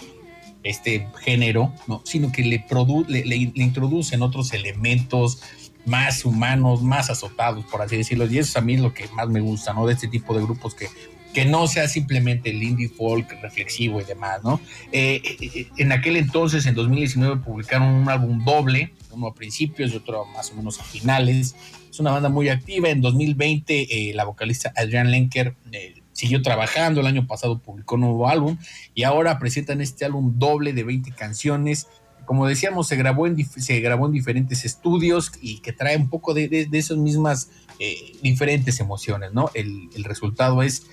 este 0.63 1.07
género, 1.23 1.73
¿no? 1.87 2.01
sino 2.03 2.33
que 2.33 2.43
le, 2.43 2.59
produ 2.59 3.05
le, 3.07 3.23
le- 3.25 3.51
le 3.55 3.63
introducen 3.63 4.21
otros 4.21 4.51
elementos 4.51 5.41
más 5.85 6.25
humanos, 6.25 6.81
más 6.81 7.09
azotados, 7.09 7.65
por 7.65 7.81
así 7.81 7.97
decirlo. 7.97 8.25
Y 8.25 8.37
eso 8.37 8.59
a 8.59 8.61
mí 8.61 8.75
es 8.75 8.81
lo 8.81 8.93
que 8.93 9.07
más 9.09 9.27
me 9.29 9.39
gusta, 9.39 9.73
¿no? 9.73 9.85
De 9.85 9.93
este 9.93 10.07
tipo 10.07 10.33
de 10.33 10.43
grupos 10.43 10.75
que, 10.75 10.87
que 11.33 11.45
no 11.45 11.67
sea 11.67 11.87
simplemente 11.87 12.49
el 12.49 12.61
indie 12.61 12.89
folk 12.89 13.29
reflexivo 13.41 14.01
y 14.01 14.03
demás, 14.03 14.43
¿no? 14.43 14.59
Eh, 14.91 15.21
eh, 15.23 15.37
eh, 15.41 15.67
en 15.77 15.91
aquel 15.91 16.17
entonces, 16.17 16.65
en 16.65 16.75
2019, 16.75 17.37
publicaron 17.37 17.87
un 17.87 18.09
álbum 18.09 18.43
doble, 18.43 18.93
uno 19.11 19.27
a 19.27 19.33
principios 19.33 19.91
y 19.91 19.97
otro 19.97 20.25
más 20.25 20.51
o 20.51 20.55
menos 20.55 20.79
a 20.79 20.83
finales. 20.83 21.55
Es 21.89 21.99
una 21.99 22.11
banda 22.11 22.29
muy 22.29 22.49
activa. 22.49 22.89
En 22.89 23.01
2020, 23.01 24.09
eh, 24.09 24.13
la 24.13 24.23
vocalista 24.23 24.71
Adrian 24.75 25.11
Lenker 25.11 25.55
eh, 25.71 25.95
siguió 26.13 26.41
trabajando. 26.41 27.01
El 27.01 27.07
año 27.07 27.25
pasado 27.25 27.59
publicó 27.59 27.95
un 27.95 28.01
nuevo 28.01 28.29
álbum 28.29 28.57
y 28.93 29.03
ahora 29.03 29.39
presentan 29.39 29.81
este 29.81 30.05
álbum 30.05 30.37
doble 30.37 30.73
de 30.73 30.83
20 30.83 31.11
canciones. 31.11 31.87
Como 32.29 32.45
decíamos, 32.45 32.87
se 32.87 32.95
grabó 32.95 33.25
en, 33.25 33.43
se 33.43 33.79
grabó 33.79 34.05
en 34.05 34.11
diferentes 34.11 34.63
estudios 34.63 35.31
y 35.41 35.61
que 35.61 35.73
trae 35.73 35.97
un 35.97 36.09
poco 36.09 36.35
de, 36.35 36.47
de, 36.47 36.67
de 36.67 36.77
esas 36.77 36.97
mismas 36.97 37.49
eh, 37.79 37.95
diferentes 38.21 38.79
emociones, 38.79 39.33
¿no? 39.33 39.49
El, 39.55 39.89
resultado 40.03 40.61
es 40.61 40.85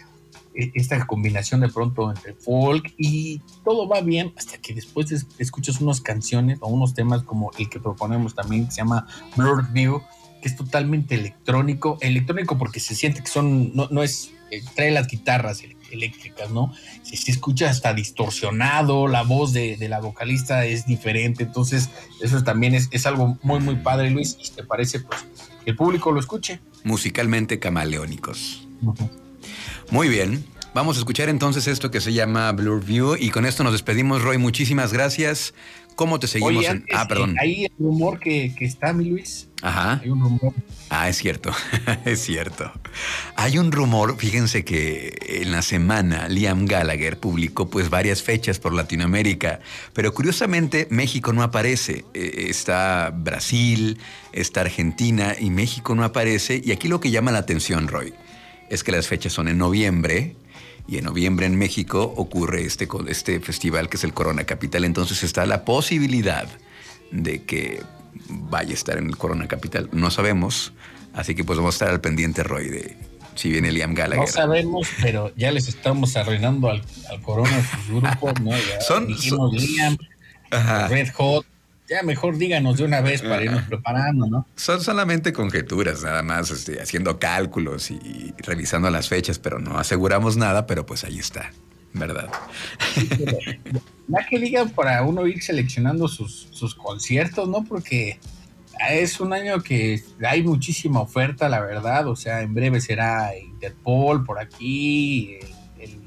eh, 0.54 0.70
esta 0.74 1.06
combinación 1.06 1.60
de 1.60 1.68
pronto 1.68 2.10
entre 2.10 2.32
folk 2.32 2.94
y 2.96 3.42
todo 3.66 3.86
va 3.86 4.00
bien 4.00 4.32
hasta 4.38 4.56
que 4.56 4.72
después 4.72 5.12
es- 5.12 5.26
escuchas 5.38 5.78
unas 5.82 6.00
canciones 6.00 6.56
o 6.62 6.68
unos 6.68 6.94
temas 6.94 7.22
como 7.22 7.50
el 7.58 7.68
que 7.68 7.80
proponemos 7.80 8.34
también 8.34 8.64
que 8.64 8.70
se 8.70 8.78
llama 8.78 9.06
Blurred 9.36 9.70
View 9.74 10.00
que 10.40 10.48
es 10.48 10.56
totalmente 10.56 11.16
electrónico 11.16 11.98
electrónico 12.00 12.56
porque 12.56 12.80
se 12.80 12.94
siente 12.94 13.20
que 13.20 13.28
son 13.28 13.76
no, 13.76 13.88
no 13.90 14.02
es 14.02 14.30
eh, 14.50 14.62
trae 14.74 14.90
las 14.90 15.06
guitarras 15.06 15.62
el- 15.62 15.75
eléctricas 15.90 16.50
no 16.50 16.72
se, 17.02 17.16
se 17.16 17.30
escucha 17.30 17.70
hasta 17.70 17.94
distorsionado 17.94 19.08
la 19.08 19.22
voz 19.22 19.52
de, 19.52 19.76
de 19.76 19.88
la 19.88 20.00
vocalista 20.00 20.64
es 20.64 20.86
diferente 20.86 21.44
entonces 21.44 21.90
eso 22.22 22.42
también 22.44 22.74
es, 22.74 22.88
es 22.90 23.06
algo 23.06 23.38
muy 23.42 23.60
muy 23.60 23.76
padre 23.76 24.10
Luis 24.10 24.36
y 24.42 24.50
te 24.50 24.64
parece 24.64 25.00
pues 25.00 25.24
que 25.64 25.70
el 25.70 25.76
público 25.76 26.12
lo 26.12 26.20
escuche 26.20 26.60
Musicalmente 26.86 27.58
camaleónicos. 27.58 28.64
Muy 29.90 30.08
bien. 30.08 30.44
Vamos 30.72 30.96
a 30.96 31.00
escuchar 31.00 31.28
entonces 31.28 31.66
esto 31.66 31.90
que 31.90 32.00
se 32.00 32.12
llama 32.12 32.52
Blur 32.52 32.84
View 32.84 33.16
y 33.18 33.30
con 33.30 33.44
esto 33.44 33.64
nos 33.64 33.72
despedimos, 33.72 34.22
Roy. 34.22 34.38
Muchísimas 34.38 34.92
gracias. 34.92 35.52
¿Cómo 35.96 36.20
te 36.20 36.28
seguimos? 36.28 36.56
Oye, 36.56 36.66
en... 36.66 36.72
antes, 36.78 36.96
Ah, 36.96 37.08
perdón. 37.08 37.30
eh, 37.32 37.36
ahí 37.40 37.64
el 37.64 37.72
rumor 37.78 38.20
que, 38.20 38.54
que 38.54 38.64
está, 38.64 38.92
mi 38.92 39.06
Luis. 39.06 39.48
Ajá. 39.62 40.00
Hay 40.02 40.10
un 40.10 40.20
rumor. 40.20 40.52
Ah, 40.90 41.08
es 41.08 41.16
cierto, 41.16 41.50
es 42.04 42.20
cierto. 42.22 42.70
Hay 43.34 43.58
un 43.58 43.72
rumor, 43.72 44.16
fíjense 44.18 44.64
que 44.64 45.18
en 45.42 45.50
la 45.50 45.62
semana 45.62 46.28
Liam 46.28 46.66
Gallagher 46.66 47.18
publicó 47.18 47.68
pues 47.68 47.90
varias 47.90 48.22
fechas 48.22 48.58
por 48.58 48.72
Latinoamérica, 48.74 49.60
pero 49.94 50.12
curiosamente 50.14 50.86
México 50.90 51.32
no 51.32 51.42
aparece. 51.42 52.04
Eh, 52.14 52.46
Está 52.50 53.10
Brasil, 53.16 53.98
está 54.32 54.60
Argentina 54.60 55.34
y 55.38 55.50
México 55.50 55.94
no 55.94 56.04
aparece. 56.04 56.60
Y 56.64 56.70
aquí 56.72 56.86
lo 56.88 57.00
que 57.00 57.10
llama 57.10 57.32
la 57.32 57.38
atención, 57.38 57.88
Roy, 57.88 58.12
es 58.68 58.84
que 58.84 58.92
las 58.92 59.08
fechas 59.08 59.32
son 59.32 59.48
en 59.48 59.58
noviembre. 59.58 60.36
Y 60.88 60.98
en 60.98 61.04
noviembre 61.04 61.46
en 61.46 61.56
México 61.56 62.14
ocurre 62.16 62.64
este, 62.64 62.88
este 63.08 63.40
festival 63.40 63.88
que 63.88 63.96
es 63.96 64.04
el 64.04 64.14
Corona 64.14 64.44
Capital. 64.44 64.84
Entonces 64.84 65.22
está 65.24 65.44
la 65.46 65.64
posibilidad 65.64 66.46
de 67.10 67.42
que 67.44 67.82
vaya 68.28 68.70
a 68.70 68.74
estar 68.74 68.96
en 68.98 69.06
el 69.06 69.16
Corona 69.16 69.48
Capital. 69.48 69.88
No 69.92 70.10
sabemos. 70.10 70.72
Así 71.12 71.34
que 71.34 71.44
pues 71.44 71.58
vamos 71.58 71.74
a 71.74 71.76
estar 71.76 71.88
al 71.88 72.00
pendiente, 72.00 72.42
Roy, 72.42 72.68
de 72.68 72.96
si 73.34 73.50
viene 73.50 73.72
Liam 73.72 73.90
No 73.90 73.96
Gallagher. 73.96 74.28
sabemos, 74.28 74.88
pero 75.02 75.32
ya 75.36 75.50
les 75.50 75.68
estamos 75.68 76.16
arruinando 76.16 76.70
al, 76.70 76.82
al 77.10 77.20
Corona 77.20 77.62
sus 77.62 77.96
grupos, 78.00 78.40
¿no? 78.40 78.50
Ya 78.52 78.80
Son- 78.80 79.06
dijimos 79.08 79.50
son- 79.52 79.56
Liam. 79.66 79.96
Red 80.88 81.08
Hot. 81.16 81.44
Ya 81.88 82.02
mejor 82.02 82.36
díganos 82.36 82.78
de 82.78 82.84
una 82.84 83.00
vez 83.00 83.22
para 83.22 83.44
irnos 83.44 83.62
preparando, 83.62 84.26
¿no? 84.26 84.46
Son 84.56 84.80
solamente 84.80 85.32
conjeturas, 85.32 86.02
nada 86.02 86.22
más, 86.22 86.50
este, 86.50 86.80
haciendo 86.82 87.18
cálculos 87.18 87.90
y 87.90 88.34
revisando 88.38 88.90
las 88.90 89.08
fechas, 89.08 89.38
pero 89.38 89.58
no 89.60 89.78
aseguramos 89.78 90.36
nada, 90.36 90.66
pero 90.66 90.84
pues 90.84 91.04
ahí 91.04 91.18
está, 91.18 91.52
¿verdad? 91.92 92.28
Ya 94.08 94.24
que 94.24 94.38
digan 94.38 94.70
para 94.70 95.02
uno 95.02 95.26
ir 95.26 95.42
seleccionando 95.42 96.06
sus, 96.06 96.46
sus 96.52 96.76
conciertos, 96.76 97.48
¿no? 97.48 97.64
Porque 97.64 98.20
es 98.88 99.18
un 99.20 99.32
año 99.32 99.62
que 99.62 100.02
hay 100.24 100.42
muchísima 100.42 101.00
oferta, 101.00 101.48
la 101.48 101.60
verdad. 101.60 102.06
O 102.06 102.14
sea, 102.14 102.42
en 102.42 102.54
breve 102.54 102.80
será 102.80 103.36
Interpol 103.36 104.24
por 104.24 104.38
aquí, 104.38 105.38
el, 105.78 105.90
el 105.90 106.00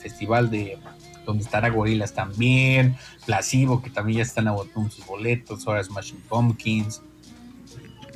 festival 0.00 0.50
de 0.50 0.78
donde 1.24 1.44
estará 1.44 1.68
Gorilas 1.70 2.12
también, 2.14 2.96
Placebo, 3.26 3.82
que 3.82 3.90
también 3.90 4.18
ya 4.18 4.22
están 4.22 4.48
agotando 4.48 4.90
sus 4.90 5.06
boletos, 5.06 5.66
ahora 5.66 5.82
Smashing 5.82 6.20
Pumpkins. 6.28 7.02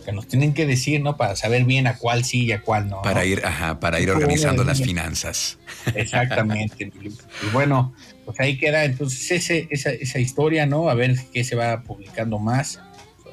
Que 0.05 0.13
nos 0.13 0.29
tienen 0.29 0.55
que 0.55 0.67
decir, 0.67 1.01
¿no? 1.01 1.17
Para 1.17 1.35
saber 1.35 1.65
bien 1.65 1.89
a 1.89 1.97
cuál 1.97 2.25
sí 2.25 2.45
y 2.45 2.53
a 2.53 2.63
cuál 2.63 2.89
no. 2.89 3.03
Para 3.03 3.25
ir, 3.25 3.45
ajá, 3.45 3.81
para 3.81 3.99
ir 3.99 4.09
organizando 4.11 4.63
las 4.63 4.81
finanzas. 4.81 5.59
Exactamente. 5.97 6.93
y 7.03 7.51
bueno, 7.53 7.93
pues 8.25 8.39
ahí 8.39 8.57
queda 8.57 8.85
entonces 8.85 9.29
ese, 9.33 9.67
esa, 9.71 9.91
esa 9.91 10.21
historia, 10.21 10.65
¿no? 10.65 10.89
A 10.89 10.95
ver 10.95 11.17
qué 11.33 11.43
se 11.43 11.57
va 11.57 11.83
publicando 11.83 12.39
más 12.39 12.81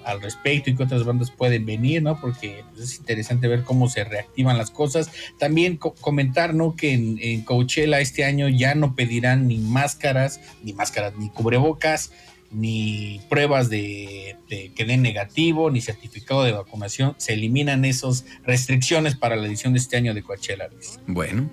al 0.06 0.22
respecto 0.22 0.70
y 0.70 0.76
qué 0.76 0.84
otras 0.84 1.04
bandas 1.04 1.32
pueden 1.32 1.66
venir, 1.66 2.02
¿no? 2.02 2.20
Porque 2.20 2.64
pues, 2.74 2.84
es 2.92 3.00
interesante 3.00 3.48
ver 3.48 3.64
cómo 3.64 3.90
se 3.90 4.04
reactivan 4.04 4.58
las 4.58 4.72
cosas. 4.72 5.10
También 5.40 5.78
co- 5.78 5.94
comentar, 5.96 6.54
¿no? 6.54 6.76
Que 6.76 6.94
en, 6.94 7.18
en 7.22 7.42
Coachella 7.42 8.00
este 8.00 8.26
año 8.26 8.48
ya 8.50 8.76
no 8.76 8.96
pedirán 8.96 9.48
ni 9.48 9.58
máscaras, 9.58 10.40
ni 10.64 10.74
máscaras, 10.74 11.14
ni 11.18 11.30
cubrebocas, 11.30 12.12
ni 12.52 13.20
pruebas 13.30 13.70
de, 13.70 14.38
que 14.76 14.86
den 14.86 15.02
negativo, 15.02 15.72
ni 15.72 15.82
certificado 15.82 16.44
de 16.44 16.52
vacunación. 16.52 17.16
Se 17.18 17.34
eliminan 17.34 17.84
esas 17.84 18.26
restricciones 18.46 19.16
para 19.16 19.36
la 19.36 19.48
edición 19.48 19.74
de 19.74 19.80
este 19.80 19.98
año 19.98 20.14
de 20.14 20.22
Coachella. 20.22 20.70
Bueno, 21.08 21.50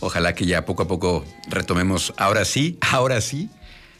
ojalá 0.00 0.34
que 0.34 0.46
ya 0.46 0.64
poco 0.64 0.84
a 0.84 0.88
poco 0.88 1.24
retomemos, 1.48 2.14
ahora 2.16 2.44
sí, 2.46 2.78
ahora 2.80 3.20
sí, 3.20 3.50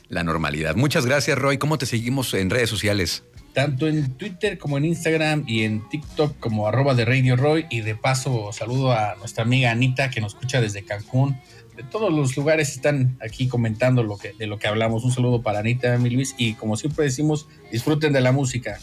la 0.09 0.23
normalidad. 0.23 0.77
Muchas 0.77 1.05
gracias, 1.07 1.37
Roy. 1.37 1.59
¿Cómo 1.59 1.77
te 1.77 1.87
seguimos 1.87 2.33
en 2.35 2.49
redes 2.49 2.71
sociales? 2.71 3.25
Tanto 3.55 3.87
en 3.89 4.13
Twitter 4.19 4.59
como 4.59 4.77
en 4.77 4.85
Instagram 4.85 5.45
y 5.47 5.63
en 5.63 5.89
TikTok 5.89 6.39
como 6.39 6.69
arroba 6.69 6.95
de 6.95 7.07
Radio 7.07 7.37
Roy. 7.37 7.67
Y 7.71 7.81
de 7.81 7.95
paso 7.95 8.53
saludo 8.53 8.93
a 8.93 9.15
nuestra 9.17 9.45
amiga 9.45 9.71
Anita 9.71 10.11
que 10.11 10.21
nos 10.21 10.35
escucha 10.35 10.61
desde 10.61 10.85
Cancún. 10.85 11.41
De 11.77 11.83
todos 11.85 12.13
los 12.13 12.37
lugares 12.37 12.71
están 12.71 13.17
aquí 13.21 13.49
comentando 13.49 14.03
lo 14.03 14.19
que, 14.19 14.33
de 14.33 14.47
lo 14.47 14.59
que 14.59 14.69
hablamos. 14.69 15.05
Un 15.05 15.13
saludo 15.13 15.43
para 15.43 15.61
Anita, 15.61 15.97
mi 15.99 16.11
Luis. 16.11 16.35
Y 16.37 16.55
como 16.55 16.77
siempre 16.77 17.05
decimos, 17.05 17.49
disfruten 17.71 18.13
de 18.13 18.21
la 18.21 18.33
música. 18.33 18.79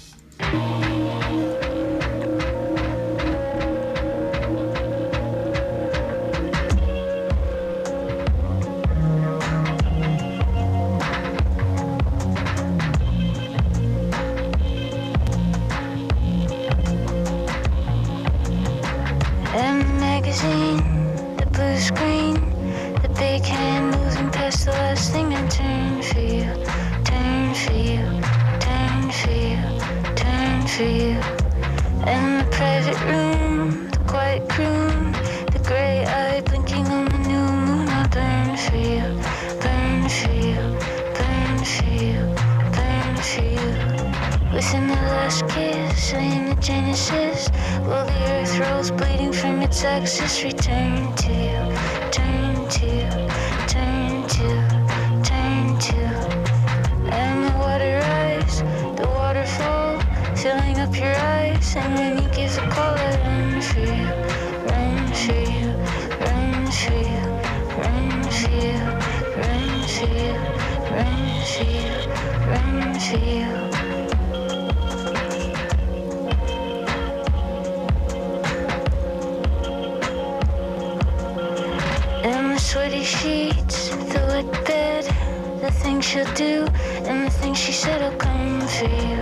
She'll 86.12 86.34
do, 86.34 86.68
and 87.08 87.26
the 87.26 87.30
things 87.30 87.58
she 87.58 87.72
said 87.72 88.02
will 88.02 88.18
come 88.20 88.60
for 88.68 88.84
you, 88.84 89.22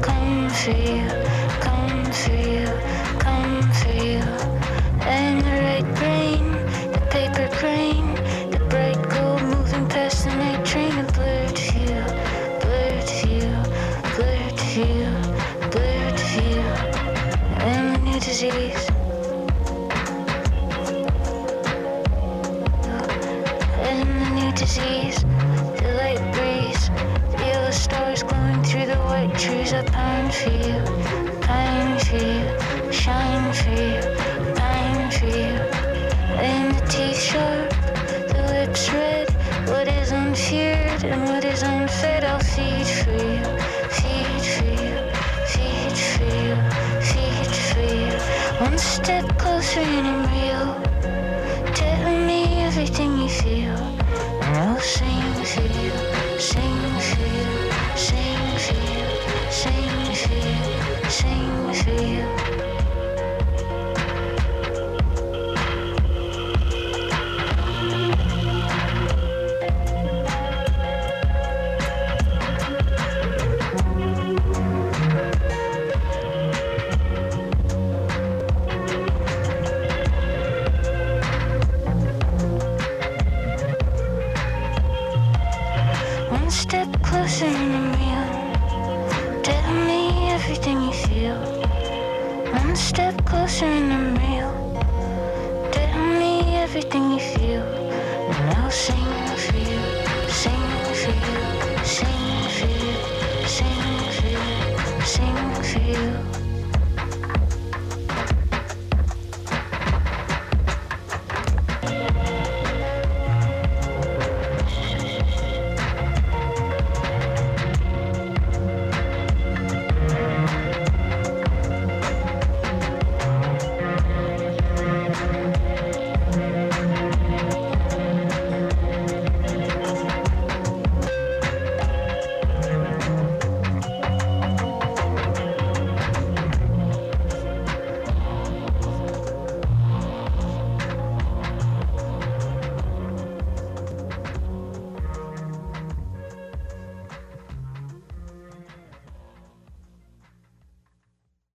come 0.00 0.48
for 0.48 0.70
you, 0.70 1.06
come 1.60 2.04
for 2.20 2.32
you, 2.32 3.19